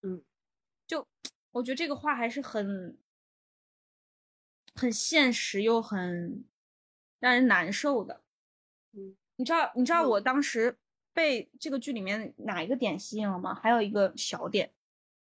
[0.03, 0.21] 嗯，
[0.87, 1.05] 就
[1.51, 2.97] 我觉得这个话还是很
[4.75, 6.45] 很现实又很。
[7.19, 8.21] 让人难受的，
[8.93, 10.77] 嗯，你知道你知道我当时
[11.13, 13.53] 被这个剧里面哪一个点吸引了吗？
[13.53, 14.71] 还有一个小点，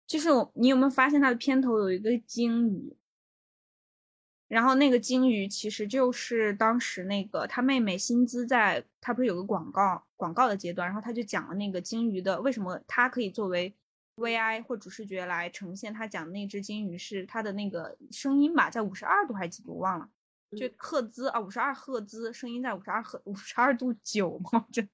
[0.06, 2.96] 就是你有没有发现它的片头有一个鲸鱼？
[4.46, 13.74] 然后那个鲸鱼其实就是当时那个他妹妹薪资在，他不是有个广告广告的阶段，然后他就讲了那个鲸鱼的为什么它可以作为
[14.16, 20.08] VI 或主视觉来呈现，他讲那只鲸鱼是它的那个声音吧，在五十二度还是几度忘了。
[20.56, 24.86] 就赫兹啊，五十二赫兹，声音在五十二赫五十二度九嘛，这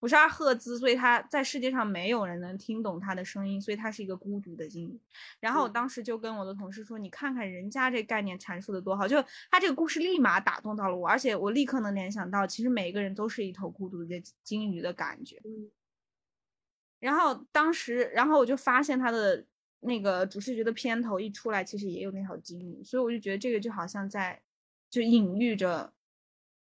[0.00, 5.00] 五十二赫兹，所以他在世界上没有人能听懂他的声音，所以他是一个孤独的鲸鱼。
[5.38, 15.40] 然后我当时就跟我的同事说：“你看看人家这概念阐述的多好，就他这个故事立马打动到了我，而且我立刻能联想到，其实每一个人都是一头孤独的鲸鱼的感觉。”
[16.98, 19.44] 然后当时，然后我就发现他的
[19.80, 24.40] 那个主视觉的片头一出来，其实也有那条鲸鱼，所以我就觉得这个就好像在。
[24.92, 25.94] 就隐喻着，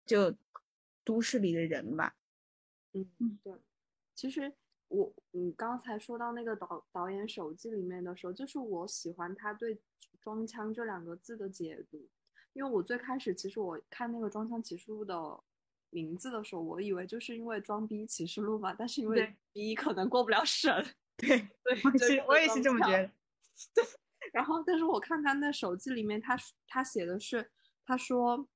[0.06, 0.32] 就
[1.02, 2.14] 都市里的人吧。
[2.92, 3.52] 嗯，对。
[4.14, 4.54] 其实
[4.86, 9.76] 我你刚才说到那个导导演手记里面的时候，就是我喜欢他对
[10.22, 12.08] “装腔”这两个字的解读。
[12.52, 15.42] 因为我最开始其实我看那个《装腔启示录》的
[15.90, 20.72] 名字的时候，我以为就是因为装逼启示录嘛，但是因为逼可能过不了审。
[21.18, 21.48] 对
[21.98, 23.10] 对，我也是这么觉得。
[23.74, 23.84] 对。
[24.32, 27.50] 然后，但是我看他那手记里面，他他写的是。
[27.86, 28.48] 他说，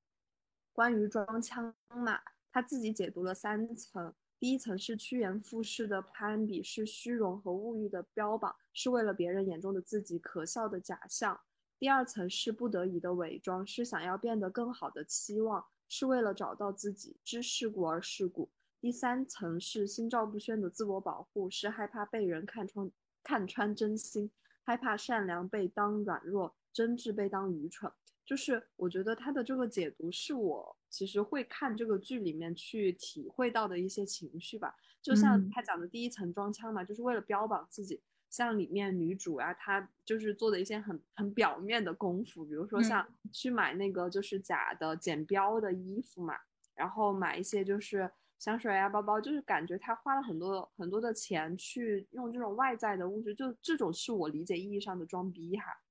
[0.73, 2.19] 关于装腔嘛，
[2.51, 4.13] 他自己解读了三层。
[4.39, 11.39] 第一层是趋炎附势的攀比，是虚荣和物欲的标榜，是为了别人眼中的自己可笑的假象。
[11.77, 18.49] 第二层是不得已的伪装，是想要变得更好的期望，是为了找到自己，知世故而世故。
[18.81, 22.89] 第三层是心照不宣的自我保护，是害怕被人看穿
[23.21, 24.31] 看穿真心，
[24.63, 27.91] 害怕善良被当软弱，真挚被当愚蠢。
[28.29, 34.75] 就是我觉得他的这个解读是我其实会看这个剧里面去体会到的一些情绪吧。
[35.01, 37.99] 就像嗯他讲的第一层装腔嘛，就是为了标榜自己。
[38.29, 43.03] 像里面女主啊，她就是做的一些很很表面的功夫，比如说像
[43.33, 46.35] 去买那个就是假的剪标的衣服嘛，
[46.75, 55.81] 然后买一些就是香水啊、包包，就是感觉她花了很多很多的钱去用这种外在的物质，就这种是我理解意义上的装逼哈，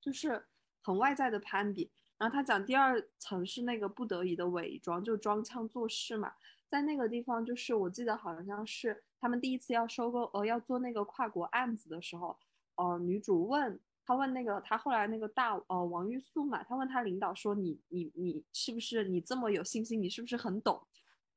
[0.00, 0.46] 就是
[0.88, 1.90] 很外在的攀比。
[2.16, 6.32] 然后他讲第二层是那个不得已的伪装，就装腔作势嘛。
[6.70, 12.38] 在那个地方，就是我记得好像是他们第一次要收购呃要做那个跨国案子的时候，
[12.76, 20.82] 呃女主问他问那个他后来那个大呃王玉素嘛，他问他领导说你你你是不是你这么有信心，你是不是很懂？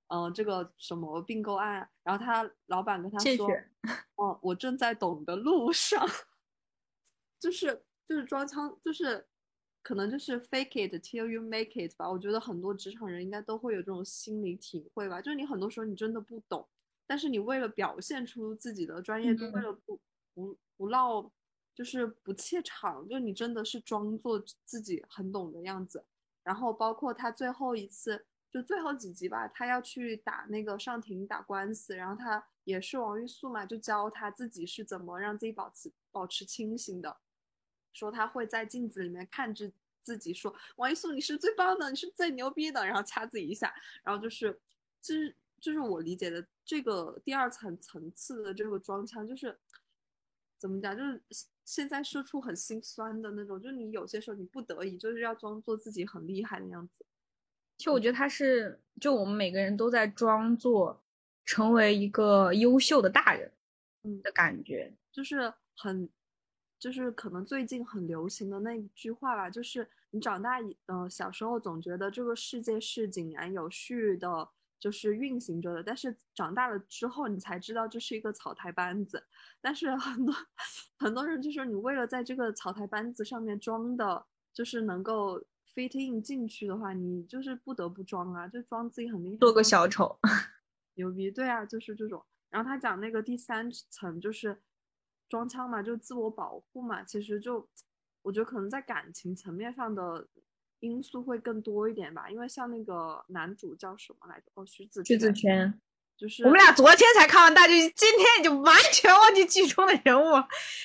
[0.07, 1.87] 嗯、呃，这个什么并购案？
[2.03, 3.47] 然后他老板跟他说，
[4.15, 6.05] 哦，我正在懂的路上，
[7.39, 9.25] 就是就是装腔，就是
[9.81, 12.09] 可能就是 fake it till you make it 吧。
[12.09, 16.67] 我觉得很多职场人应该都会有这种心理体会吧，就是你很多时候你真的不懂，
[17.07, 19.99] 但是你为了表现出自己的专业度，嗯为了不
[20.33, 21.31] 不不落，
[21.73, 26.05] 就是不怯场，就你真的是装作自己很懂的样子。
[26.43, 37.17] 然后包括他最后一次，就最后几集吧，他要去打那个上庭打官司，然后他也是王玉素嘛，就教他自己是怎么让自己保持保持清醒的，
[37.93, 39.71] 说他会在镜子里面看着
[40.01, 43.73] 自己说王一素你是最棒的，你是最牛逼的，然后掐自己一下，
[44.03, 44.59] 然后就是
[45.01, 49.57] 就是就是我理解的这个第二层层次的这个装腔，就是
[50.57, 51.21] 怎么讲，就是
[51.65, 57.05] 现在社畜很心酸的那种，就是你有些时候你不得已就是要装作自己很厉害的样子。
[57.77, 61.03] 其实我觉得他是，就我们每个人都在装作
[61.45, 63.51] 成为一个优秀的大人，
[64.03, 64.93] 嗯的感觉。
[65.11, 66.07] 就是很，
[66.81, 79.23] 就是可能最近很流行的那一句话吧，就是你长大以，呃，小时候总觉得这个世界是井然有序的，就是运行着的，但是长大了之后，你才知道这是一个草台班子。
[79.61, 80.33] 但是很多
[80.97, 85.39] 很多人就是你为了在这个草台班子上面装的，就是能够
[85.75, 90.17] fit in 进去的话，你就是不得不装啊，就装自己很厉害，做个小丑，
[90.95, 92.25] 牛逼，对啊，就是这种。
[92.49, 94.59] 然后他讲那个第三层就是
[95.31, 97.65] 装腔嘛，就自我保护嘛，其实就
[98.21, 100.27] 我觉得可能在感情层面上的
[100.81, 104.47] 因素会更多一点吧，因为像那个男主叫什么来着？
[104.55, 105.81] 哦，徐子徐子泉，泉。
[106.17, 110.25] 就是我们俩昨天才看完大剧，今天已经完全忘记剧中的人物，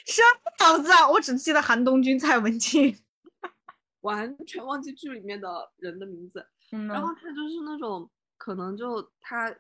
[0.07, 1.07] 什么脑子啊！
[1.11, 2.97] 我只记得韩东君、蔡文静。
[4.01, 6.47] 完全忘记剧里面的人的名字。
[6.73, 9.55] 嗯然后他就是那种可能就他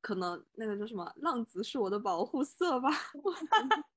[0.00, 2.90] 可能那个叫什么浪子是我的保护色吧，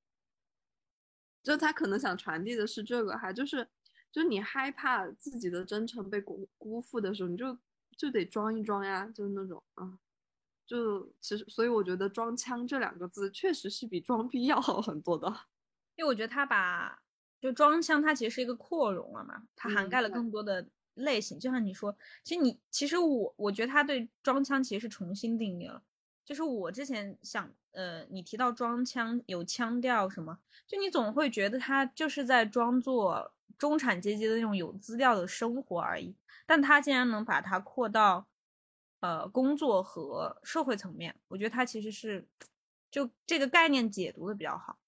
[1.48, 3.66] 就他可能想传递的是这个，哈就是
[4.12, 7.56] 就你害怕自己的真诚被辜辜负的时候，你就
[7.96, 9.98] 就得装一装呀，就是那种啊，
[10.66, 15.26] 就其实所以我觉得“装腔”这两个字确实是比装逼要好很多的。
[15.96, 17.00] 因为我觉得他把
[17.40, 21.40] 就装腔，它其实是一个扩容了嘛，它涵嗯盖了更多的类型。
[21.40, 25.82] 就像你说，其实你其实我我觉得他对装腔其实是重新定义了。
[26.28, 36.14] 就是我之前想，呃，你提到装腔有腔调什么，就你总会觉得他就是在装作中产阶级的那种有资料的生活而已。
[36.44, 38.26] 但他竟然能把它扩到，
[39.00, 42.28] 呃，工作和社会层面，我觉得他其实是
[42.90, 44.78] 就这个概念解读的比较好。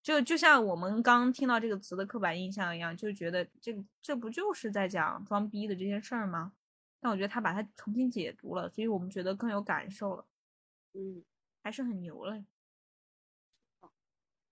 [0.00, 6.52] 就就像我们刚听到这个词的刻板印象一样，就觉得这这不就是在讲装逼的这件事儿吗？
[7.00, 10.24] 但我觉得他把它重新解读了，所以我们觉得更有感受了，
[10.94, 11.22] 嗯，
[11.62, 12.44] 还是很牛嘞。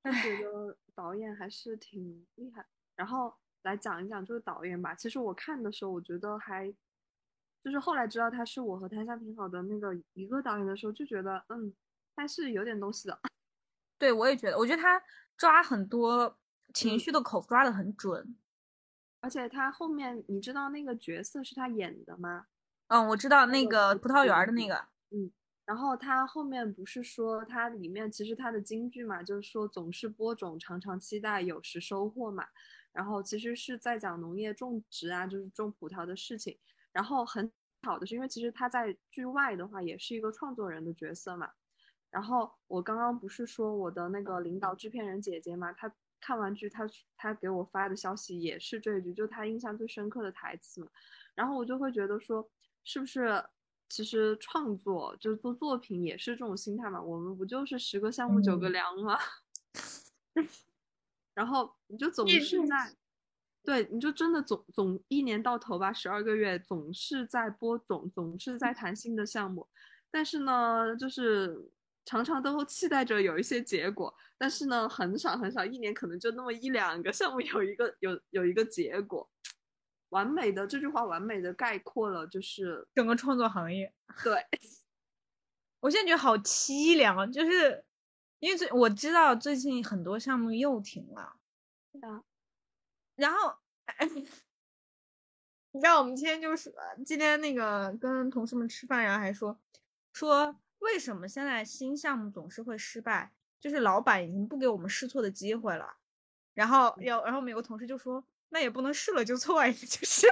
[0.05, 2.67] 就觉得导演还是挺厉害。
[2.97, 3.33] 然后
[3.63, 4.95] 来讲一讲这个导演吧。
[4.95, 6.75] 其实我看的时候，我觉得还
[7.63, 11.73] 就是后来知道他是我和谭笑挺好的那个一个导演的时候，就觉得嗯，
[12.17, 13.21] 他是有点东西的。
[13.97, 15.01] 对我也觉得，我觉得他
[15.37, 16.37] 抓很多
[16.75, 18.37] 情嗯绪的口抓的很准。
[19.21, 22.49] 而且他后面你知道那个角色是他演的吗？
[22.89, 24.89] 嗯，我知道那那个个葡萄园的嗯那个，
[25.65, 32.47] 然后他后面不是说他里面其实他的金句嘛，就是说总是播种，常常期待有时收获嘛。
[32.93, 36.59] 然后其实是在讲农业种植啊，就是种葡萄的事情。
[36.93, 37.51] 然后很
[37.83, 41.51] 好的是因为其实他在剧外的话也是一个创作人的角色嘛。
[42.11, 45.91] 然后我刚刚不是说我的那个领导制片人姐姐嘛，她
[46.21, 46.87] 看完剧，她
[47.17, 50.89] 她给我发的消息也是这一句，就她印象最深刻的台词嘛。
[51.35, 52.47] 然后我就会觉得说，
[52.85, 53.43] 是不是
[53.93, 56.99] 其实创作就是做作品也是这种心态嘛？
[56.99, 59.19] 我们不就是十个项目九个嗯粮吗？
[61.35, 62.97] 然后你就总是是在，
[63.63, 69.69] 对，你就真的总总一年到头吧，十二个月总是在播种，总是在谈新的项目，
[70.11, 71.71] 但是呢，就是
[72.07, 79.29] 常常都期待着有一些结果，但是呢，很少很少，一年可能就那么一两个项目有一个有有一个结果。
[80.13, 83.93] 完美的这句话，完美的概括了就是整个创作行业。
[84.23, 84.35] 对，
[85.81, 87.85] 我现在觉得好凄凉，就是
[88.41, 91.37] 因为最我知道最近很多项目又停了。
[91.93, 92.23] 对啊，
[93.17, 93.59] 然后，
[95.73, 96.75] 你知道我们今天就是
[97.07, 99.59] 今天那个跟同事们吃饭，然后还说
[100.13, 105.97] 说为什么现在新项目总是会失败，就是老板已经不给我们试错的机会了。
[106.55, 108.25] 然后有，然后我们有个同事就说。
[108.53, 110.27] 那也不能试了就错呀，就是，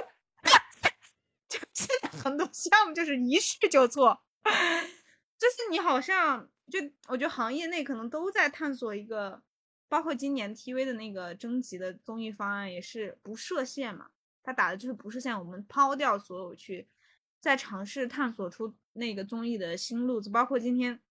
[1.49, 9.41] 就现在很多项目就是一试就错，就是你好像就我觉得行业内可能都在探索一个，
[9.89, 14.11] 包括今年 TV 的那个征集的综艺方案也是不设限嘛，
[14.43, 16.87] 他打的就是不设限，我们抛掉所有去，
[17.39, 21.01] 在尝试探索出那个综艺的新路子，包括今天，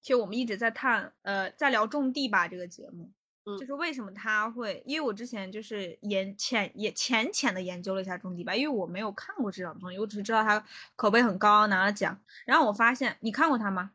[0.00, 3.12] 其实我们一直在探，呃，在聊种地吧这个节目。
[3.58, 4.82] 就是为什么他会？
[4.86, 10.62] 因为我之前就是研浅也浅浅的研究了一下种地吧，因为我没有看过这档综艺，我只是知道他
[10.94, 12.20] 口碑很高，拿了奖。
[12.44, 13.92] 然后我发现，你看过他吗？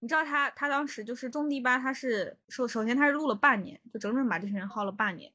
[0.00, 5.32] 你知道他他当时就是种地吧，他是首首先他是录了半年，就整整把这群人耗了半年。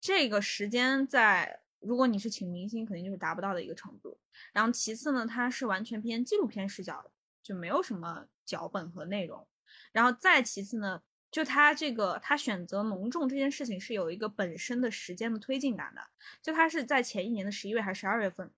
[0.00, 4.16] 这个时间在如果你是请明星，肯定就是达不到的一个程度。
[4.52, 7.10] 然后其次呢，他是完全偏纪录片视角的，
[7.42, 9.46] 就没有什么脚本和内容。
[9.92, 11.02] 然后再其次呢。
[11.34, 16.00] 就他这个，他选择农种这件事情是有一个本身的时间的推进感的。
[16.40, 18.48] 就他是在前一年的十一月还是十二月份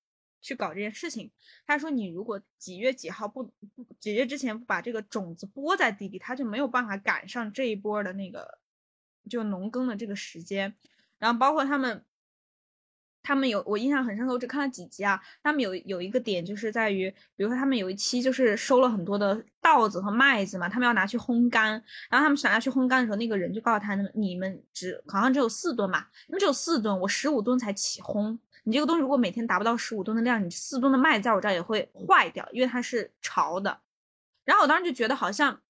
[0.43, 1.31] 去搞这件事情。
[1.66, 8.59] 他说，你如果几月几号不不几月之前不把这个种子播在地里，他就没有办法赶上这一波的那个
[9.31, 10.77] 就农耕的这个时间。
[11.18, 12.05] 然后包括他们。
[13.27, 15.20] 他们有我印象很深刻，我只看了几集啊。
[15.43, 21.72] 他们有有一个点就是在于，比如说他们有一期就是收了很多的稻子和麦子嘛，他们要拿去烘干。
[22.09, 28.39] 然后他们想要去烘干的时候，那个人就告诉他，你们只好像只有四吨嘛，你们只有四吨，我十五吨才起烘。
[28.62, 33.81] 你这个东西如果每天达不到十五吨的量，你四吨的麦在我这儿也会坏掉，因为它是潮的。
[34.45, 35.61] 然后我当时就觉得好像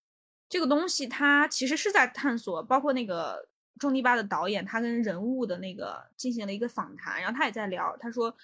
[0.47, 3.49] 这个东西它其实是在探索，包括那个。
[3.79, 8.35] 种地吧的导演，他跟人物的那个进行了一个访谈，然后他也在聊，他说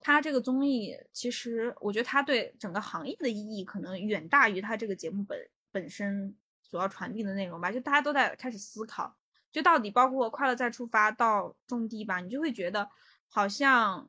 [0.00, 5.38] 他这个综艺其实，我觉得他对整个行业的意义可能远大于他这个节目本
[5.70, 7.70] 本身所要传递的内容吧。
[7.70, 9.16] 就大家都在开始思考，
[9.52, 12.88] 就到底包括快乐再出发到种地吧，你就会觉得
[13.28, 14.08] 好像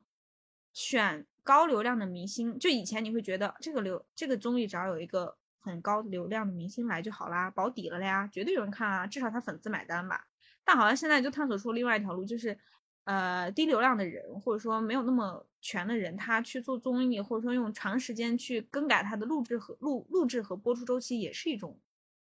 [0.72, 10.26] 选高流量的明星，就以前你会觉得这个流这个综艺只要有一个很高流量的明星来就好啦，保底了呀，绝对有人看啊，至少他粉丝买单吧。
[10.64, 12.56] 但好像现在就探索出另外一条路，就是，
[13.04, 21.78] 呃，低流量的人，或者说没有那么全的人，他去做综艺，或者说用长时间去更改他的录制和录录制和播出周期，也是一种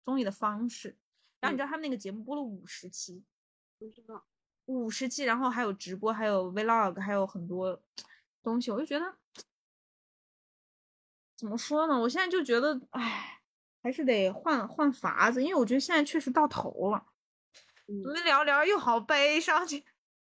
[0.04, 0.96] 综艺的方式。
[1.40, 3.24] 然后你知道他们那个节目播了五十期，
[3.78, 4.24] 不知道
[4.66, 7.80] 五十期，然后还有直播，还有 vlog，还有很多
[8.42, 9.16] 东西，我就觉得
[11.36, 11.98] 怎么说呢？
[11.98, 13.40] 我现在就觉得，哎，
[13.82, 17.06] 还是得换换法子，因为我觉得现在确实到头了。
[17.88, 19.66] 我们聊聊又好悲伤，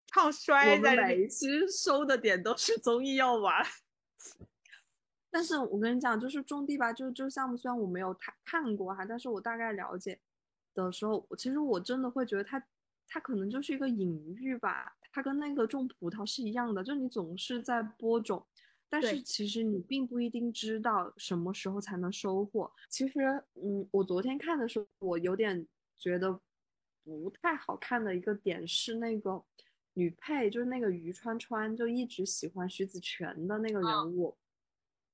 [0.05, 3.66] 唱衰在每一期收的点都是综艺要完，
[5.32, 10.20] 但是我跟你讲，就是种地吧，就是这个项目，虽然我没有太看过哈，但是我大概了解
[10.76, 12.63] 的时候，其实我真的会觉得它，
[13.07, 18.45] 它可能就是一个隐喻吧，它跟那个种葡萄是一样的，就你总是在播种，
[18.88, 22.72] 但是其实你并不一定知道什么时候才能收获。
[22.89, 26.39] 其实，嗯，我昨天看的时候，我有点觉得。
[27.06, 29.41] 不太好看的一个点是那个
[29.93, 34.36] 女配，就是那个于川川，就一直喜欢徐子泉的那个人物。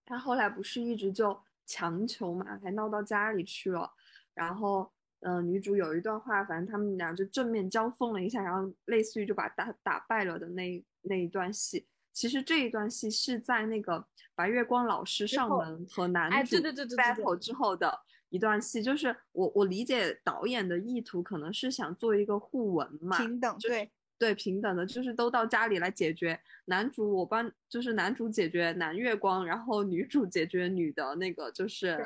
[0.05, 3.91] 他后来不是一直就强求嘛，还闹到家里去了。
[4.33, 4.89] 然后，
[5.19, 11.85] 嗯，女主有一段话，反正他们俩就正面交锋了一下，然后类似于就把打打败了的那那一段戏。
[12.13, 17.99] 其实这一段戏是在那个白月光老师上门和男主 battle 之后的。
[18.31, 31.97] 一段戏就是我我理解导演的意图可能是想做一个互文嘛，平等对对平等的，就是都到家里来解决男主我帮就是男主解决男月光，然后女主解决女的那个就是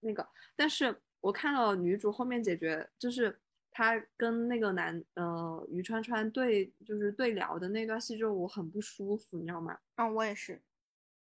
[0.00, 0.26] 那个，
[0.56, 3.38] 但是我看了女主后面解决就是
[3.70, 9.78] 她跟那个男呃于川川对就是对聊的那段戏之后，我很不舒服，你知道吗？
[9.94, 10.60] 嗯，我也是，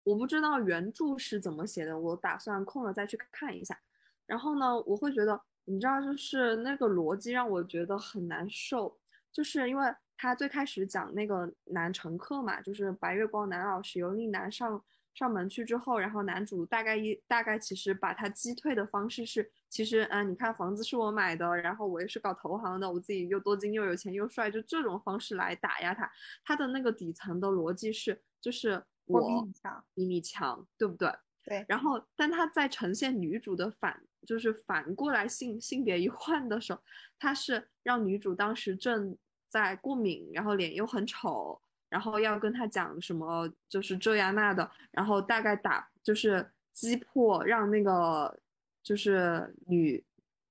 [0.04, 3.80] 我不知道原著是怎么写的，我打算空了再去看一下。
[4.26, 8.98] 然后呢，我会觉得，你知道，就是那个逻辑让我觉得很难受，
[9.32, 26.10] 就是因为他最开始讲那个男乘客嘛，就是白月光男老师由丽男上上门去之后，然后男主大概一大概其实把他击退的方式是，其实嗯，你看房子是我买的，然后我也是搞投行的，我自己又多金又有钱又帅，就这种方式来打压他。
[26.44, 31.10] 他的那个底层的逻辑是，就是我我比你强，比你强，对不对？
[31.46, 36.82] 对，然后，但他在呈现女主的反，就是反过来性性别一换的时候，
[37.20, 39.16] 他是让女主当时正
[39.48, 48.38] 在过敏，然后脸又很丑，然后要跟他讲什么就是这呀那的，然后大概打就是击破，让那个
[48.82, 50.04] 就是女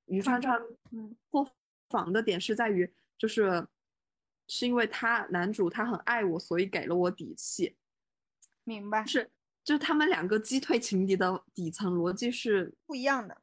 [0.06, 0.60] 于川川
[0.92, 1.16] 嗯。
[1.30, 1.50] 破
[1.90, 2.88] 防的点是在于，
[3.18, 3.66] 就是
[4.46, 7.76] 是因为他男主他很爱我，所以给了我底气，
[8.64, 9.30] 明白，是，
[9.64, 13.34] 就是他们两个击退情敌的底层逻辑是不一样的。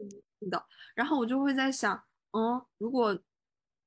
[0.49, 0.63] 的。
[0.93, 2.01] 然后我就会在想，
[2.31, 3.17] 嗯，如果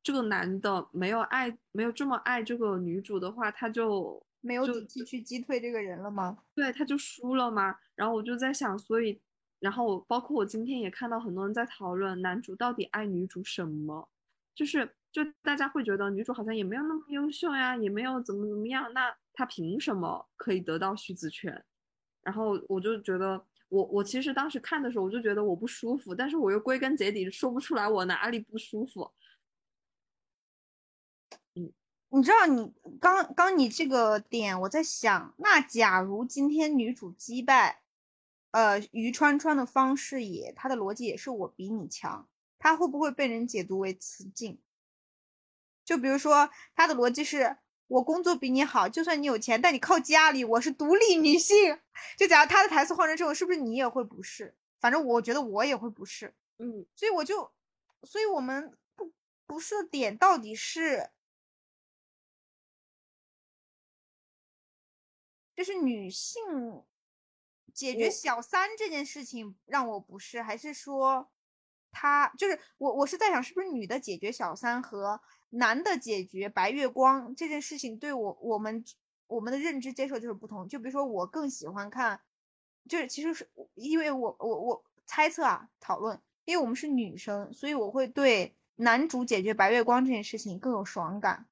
[0.03, 6.39] 这个男的没有爱，没有这么爱这个女主的话，他就没有就底气去击退这个人了吗？
[6.55, 7.77] 对，他就输了嘛。
[7.95, 9.21] 然后我就在想，所以，
[9.61, 14.09] 然后包括我今天也看到很多人在讨论男主到底爱女主什么，
[14.55, 21.65] 就是就大家会觉得女主好像也没有那么优秀呀，也没有怎么怎么样，那她凭什么可以得到徐子泉？
[22.25, 29.13] 然后我就觉得，我我其实当时看的时候，我就觉得我不舒服，但是我又归根结底说不出来我哪里不舒服。
[32.11, 37.83] 你知道你刚刚你这个点，我在想，那假如今天女主击败，
[38.53, 44.61] 呃，于川川的方式也，她的逻辑也是我比你强，她会不会被人解读为雌竞？
[45.85, 47.57] 就比如说，她的逻辑是
[47.87, 51.81] 我工作比你好，就算你有钱，但你靠家里，我是独立女性。
[52.17, 54.55] 就假如他的台词换成这种，是不是你也会不是？
[54.81, 56.35] 反正我觉得我也会不是。
[56.59, 57.53] 嗯，所以我就，
[58.03, 59.13] 所以我们不
[59.47, 61.11] 不是的点到底是，
[65.55, 66.83] 就是女性
[67.73, 71.31] 解决小三这件事情让我不适，还是说
[71.93, 75.21] 他就是我我是在想，是不是女的解决小三和
[75.57, 78.85] 男的解决白月光这件事情对我我们
[79.27, 80.69] 我们的认知接受就是不同。
[80.69, 82.21] 就比如说我更喜欢看，
[82.89, 86.21] 就是其实是因为我我我猜测啊讨论。
[86.47, 91.47] 因为我们是女生，所以我会对男主解决白月光这件事情更有爽感，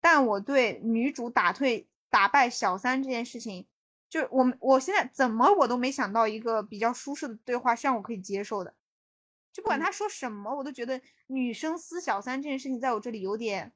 [0.00, 3.64] 但我对女主打退打败小三这件事情，
[4.10, 8.74] 就是我们我现在怎么我都没想到一个比较舒适的对话是让我可以接受的，
[9.52, 13.72] 就不管嗯他说什么，我都觉得女生撕小三这件事情在我这里有点，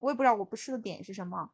[0.00, 1.52] 我也不知道我不适的点是什么。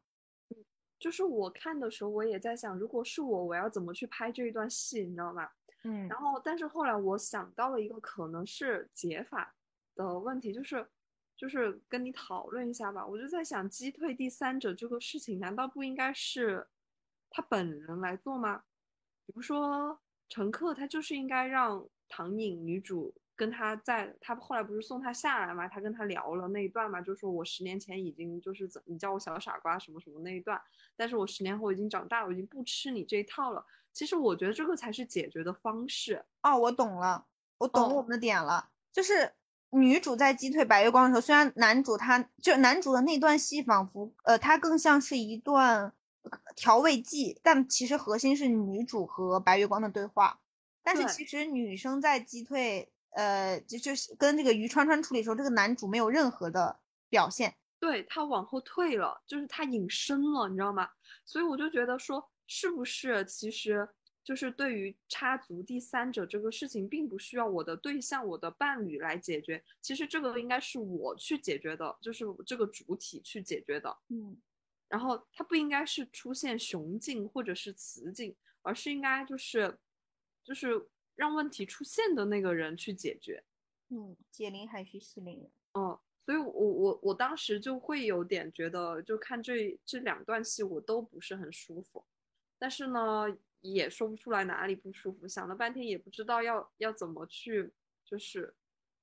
[0.99, 5.49] 就是我看的时候，我也在想，如果是我，我要怎么去拍这一段戏，你知道吗？
[5.83, 9.53] 嗯然后，但是后来我想到了一个可能是解法
[9.95, 10.87] 的问题，就是
[11.35, 13.05] 就是跟你讨论一下吧。
[13.05, 16.65] 我就在想，击退第三者这个事情，难道不应该是
[17.29, 18.63] 他本人来做吗？
[19.25, 19.99] 比如说
[20.29, 30.61] 乘客，他就是应该让唐颖女主跟他在，他后来不是送他下来嘛，他跟他聊了那一段嘛，就说我十年前已经就是怎你叫我小傻瓜什么什么那一段，
[30.95, 33.65] 但是我十年后已经长大了，我已经不吃你这一套了。
[33.91, 36.23] 其实我觉得这个才是解决的方式。
[36.41, 37.25] 哦，我懂了，
[37.57, 39.33] 我懂哦我们的点了，就是
[39.71, 45.91] 女主在击退白月光的时候，虽然男主他就男主的那段戏仿佛呃，他更像是一段
[46.21, 50.39] 呃调味剂，但其实核心是女主和白月光的对话。
[50.83, 56.79] 但是其实女生在击退呃，就就是跟这个于川川处理的时候，这个男主没有任何的
[57.09, 57.55] 表现。
[57.79, 60.89] 对他往后退了，就是他隐身了，你知道吗？
[61.25, 63.87] 所以我就觉得说，是不是其实
[64.23, 73.95] 就是对于插足第三者这个事情，并不需要我的对象、我的伴侣来解决，其实这个应该是我去解决的，就是这个主体去解决的。
[74.07, 74.37] 嗯，
[74.87, 79.77] 然后它不应该是出现雄竞或者是雌竞，而是应该就是
[80.43, 83.43] 就是让问题出现的那个人去解决。
[83.89, 85.51] 嗯，解铃还须系铃人。
[85.73, 92.03] 嗯，所以我我我当时就会有点觉得，就看这这两段戏我都不是很舒服，
[92.57, 93.25] 但是呢
[93.61, 97.71] 也说不出来哪里不舒服，想了半天也不知道要要怎么去，
[98.05, 98.53] 就是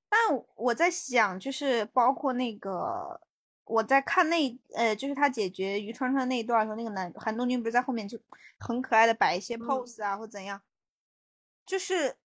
[0.09, 0.19] 但
[0.55, 3.19] 我在想，就是包括那个
[3.63, 8.19] 我在看那呃，就是他解决于川川那一段的时候，那个男韩东君不是在后面就
[8.59, 10.61] 很可爱的摆一些嗯 pose 啊，或怎样，
[11.71, 12.17] 就是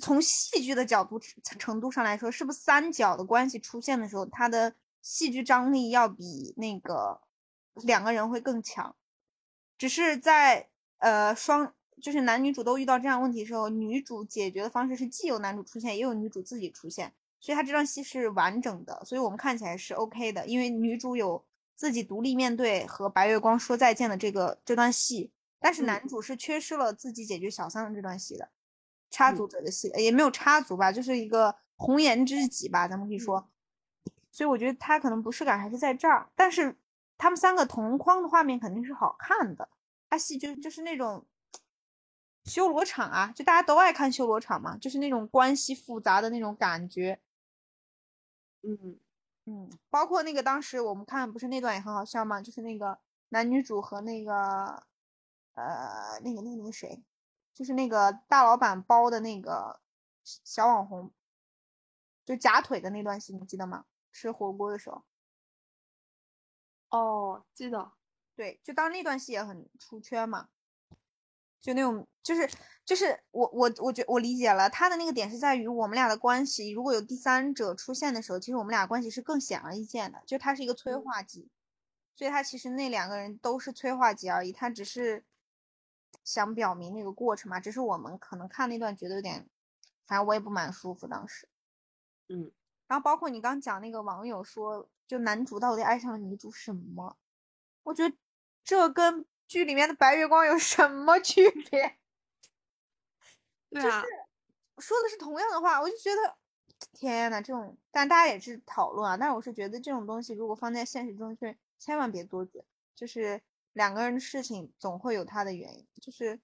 [0.00, 1.20] 从戏剧的角度
[1.58, 7.20] 程度上来说，是不是三角的关系出现的时候，它的戏剧张力要比那个
[7.74, 8.96] 两个人会更强？
[9.76, 21.44] 只是在呃双就是男女主都遇到这样问题的时候，女主解决的方式是既有男主出现，也有女主自己出现，所以她这段戏是完整的，所以我们看起来是 OK 的，因为女主有
[21.76, 25.30] 自己独立面对和白月光说再见的这个这段戏，
[25.64, 28.50] 但是嗯男主是缺失了自己解决小三的这段戏的，
[29.10, 33.48] 插足者的戏、也没有插足吧，就是一个红颜知己吧，咱们可以说。
[34.30, 36.76] 所以我觉得他可能不适感还是在这儿，但是
[37.16, 39.70] 他们三个同框的画面肯定是好看的。
[40.10, 41.24] 他戏就就是那种
[42.44, 47.18] 修罗场啊，就大家都爱看修罗场嘛，就是那种关系复杂的那种感觉。
[48.60, 48.98] 嗯
[49.46, 52.42] 嗯，包括那个当时我们看不是那段也很好笑吗？
[52.42, 52.98] 就是那个
[53.30, 54.84] 男女主和那个
[55.54, 57.02] 呃那个那个那个谁，
[57.54, 59.80] 就是那个大老板包的那个
[60.22, 61.12] 小网红，
[62.24, 63.86] 就夹腿的那段戏，你记得吗？
[64.12, 65.04] 吃火锅的时候，
[66.90, 67.92] 哦，记得，
[68.36, 70.48] 对，就当那段戏也很出圈嘛，
[71.60, 72.48] 就那种就是
[72.84, 81.50] 就是我我我觉我理解了他的那个点是在于我们俩的关系，如果有第三者出现的时候，其实我们俩关系是更显而易见的，就他是一个催嗯化剂，
[82.14, 85.24] 所以他其实那两个人都是催化剂而已，他只是
[86.22, 89.48] 想表明那个过程嘛，只是我们可能看那段觉得有点，
[90.06, 91.48] 反正我也不蛮舒服当时。
[92.28, 92.52] 嗯，
[92.86, 97.16] 然后包括你刚讲那个网友说，就男主到底爱上了女主什么？
[97.82, 98.16] 我觉得
[98.62, 101.98] 这跟剧里面的白月光有什么区别？
[103.70, 104.02] 对啊，
[104.78, 106.36] 说的是同样的话，我就觉得
[106.92, 109.16] 天呐，这种，但大家也是讨论啊。
[109.16, 112.64] 但是我是觉得这种东西如果放在现实中去，千万别多嘴。
[112.94, 113.42] 就是
[113.74, 116.40] 两个人的事情总会有他的原因，就是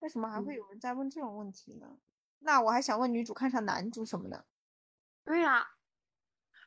[0.00, 1.98] 为什么还会嗯有人在问这种问题呢？
[2.40, 4.44] 那我还想问女主看上男主什么的。
[5.24, 5.68] 对呀、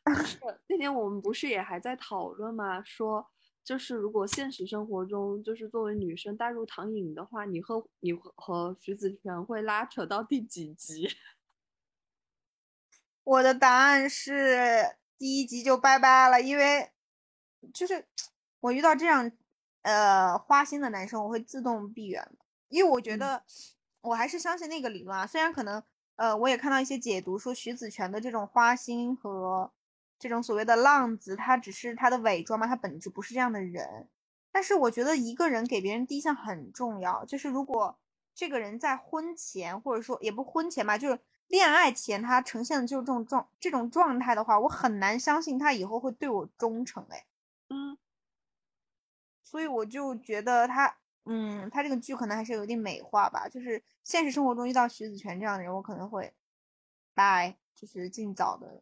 [0.05, 2.84] 就是那天我们不是也还在讨论吗？
[2.84, 3.29] 说
[3.63, 11.09] 就是如果现实生活中，就是作为女生带入唐颖的话，你和你和和徐子泉会拉扯到第几集？
[13.23, 16.91] 我的答案是第一集就拜拜了，因为
[17.73, 18.05] 就是
[18.59, 19.32] 我遇到这样
[19.82, 22.27] 呃花心的男生，我会自动避远，
[22.69, 23.43] 因为我觉嗯得
[24.01, 25.27] 我还是相信那个理论啊。
[25.27, 25.82] 虽然可能
[26.15, 29.71] 呃我也看到一些解读说徐子泉的这种花心和
[30.19, 34.07] 这种所谓的浪子，他只是他的伪装嘛，他本质不是这样的人。
[34.51, 37.97] 但是我觉得一个人给别人第一印象很重要，就是如果
[38.36, 47.25] 这个人在婚前或者说也不婚前吧，就是恋爱前他呈现的就是这种状这种状态的话，我很难相信他以后会对我忠诚哎。
[47.69, 47.97] 嗯，
[49.52, 50.95] 所以我就觉得他，
[51.26, 53.49] 嗯，他这个剧可能还是有点美化吧。
[53.49, 56.34] 就是现实生活中遇到徐子泉这样的人，我可能会，
[57.14, 58.82] 拜，就是尽早的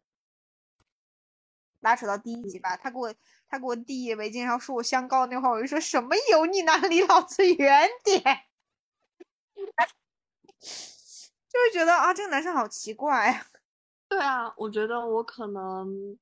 [1.80, 2.78] 拉扯到第一集吧。
[2.78, 3.12] 他给我
[3.48, 8.22] 他给我递围巾，然后说我香膏那会儿，我就说什么油腻哪离老子远点。
[10.62, 13.48] 就是觉得啊，这个男生好奇怪啊。
[14.08, 16.16] 对啊，我觉得我可能，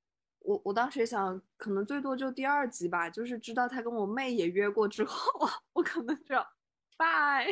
[0.48, 5.30] 我我当时也想，可能最多就第二集吧，就是知道他跟我妹也约过之后，
[5.74, 6.36] 我可能就
[6.96, 7.46] 拜。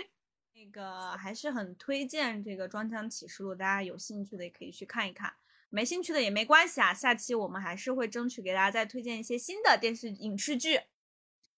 [0.54, 5.34] 那个还是很推荐这个《装腔启示录》，大家有兴趣的也可以去看一看，
[5.70, 6.93] 没兴趣的也没关系啊。
[6.93, 10.80] 下期我们还是会争取给大家再推荐一些新的电视影视剧。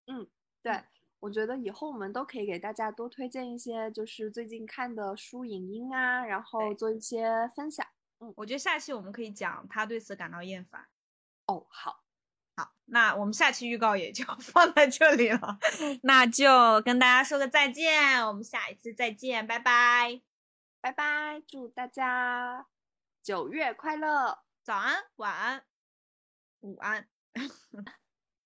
[0.08, 0.28] 嗯
[0.64, 0.86] 对，
[1.20, 7.86] 我觉得以后我们都可以给大家多推荐一些，就是最近看的书、影音啊，然后做一些分享。
[8.22, 10.88] 嗯我觉得下期我们可以讲他对此感到厌烦。
[11.48, 12.04] 哦，好，
[12.56, 15.60] 好，那我们下期预告也就 放在这里了，
[16.04, 20.22] 那就跟大家说个再见，我们下一次再见，拜拜，
[20.80, 22.68] 拜拜，祝大家
[23.24, 24.44] 九月快乐。
[24.64, 25.64] 早安，晚安，
[26.60, 27.08] 午安。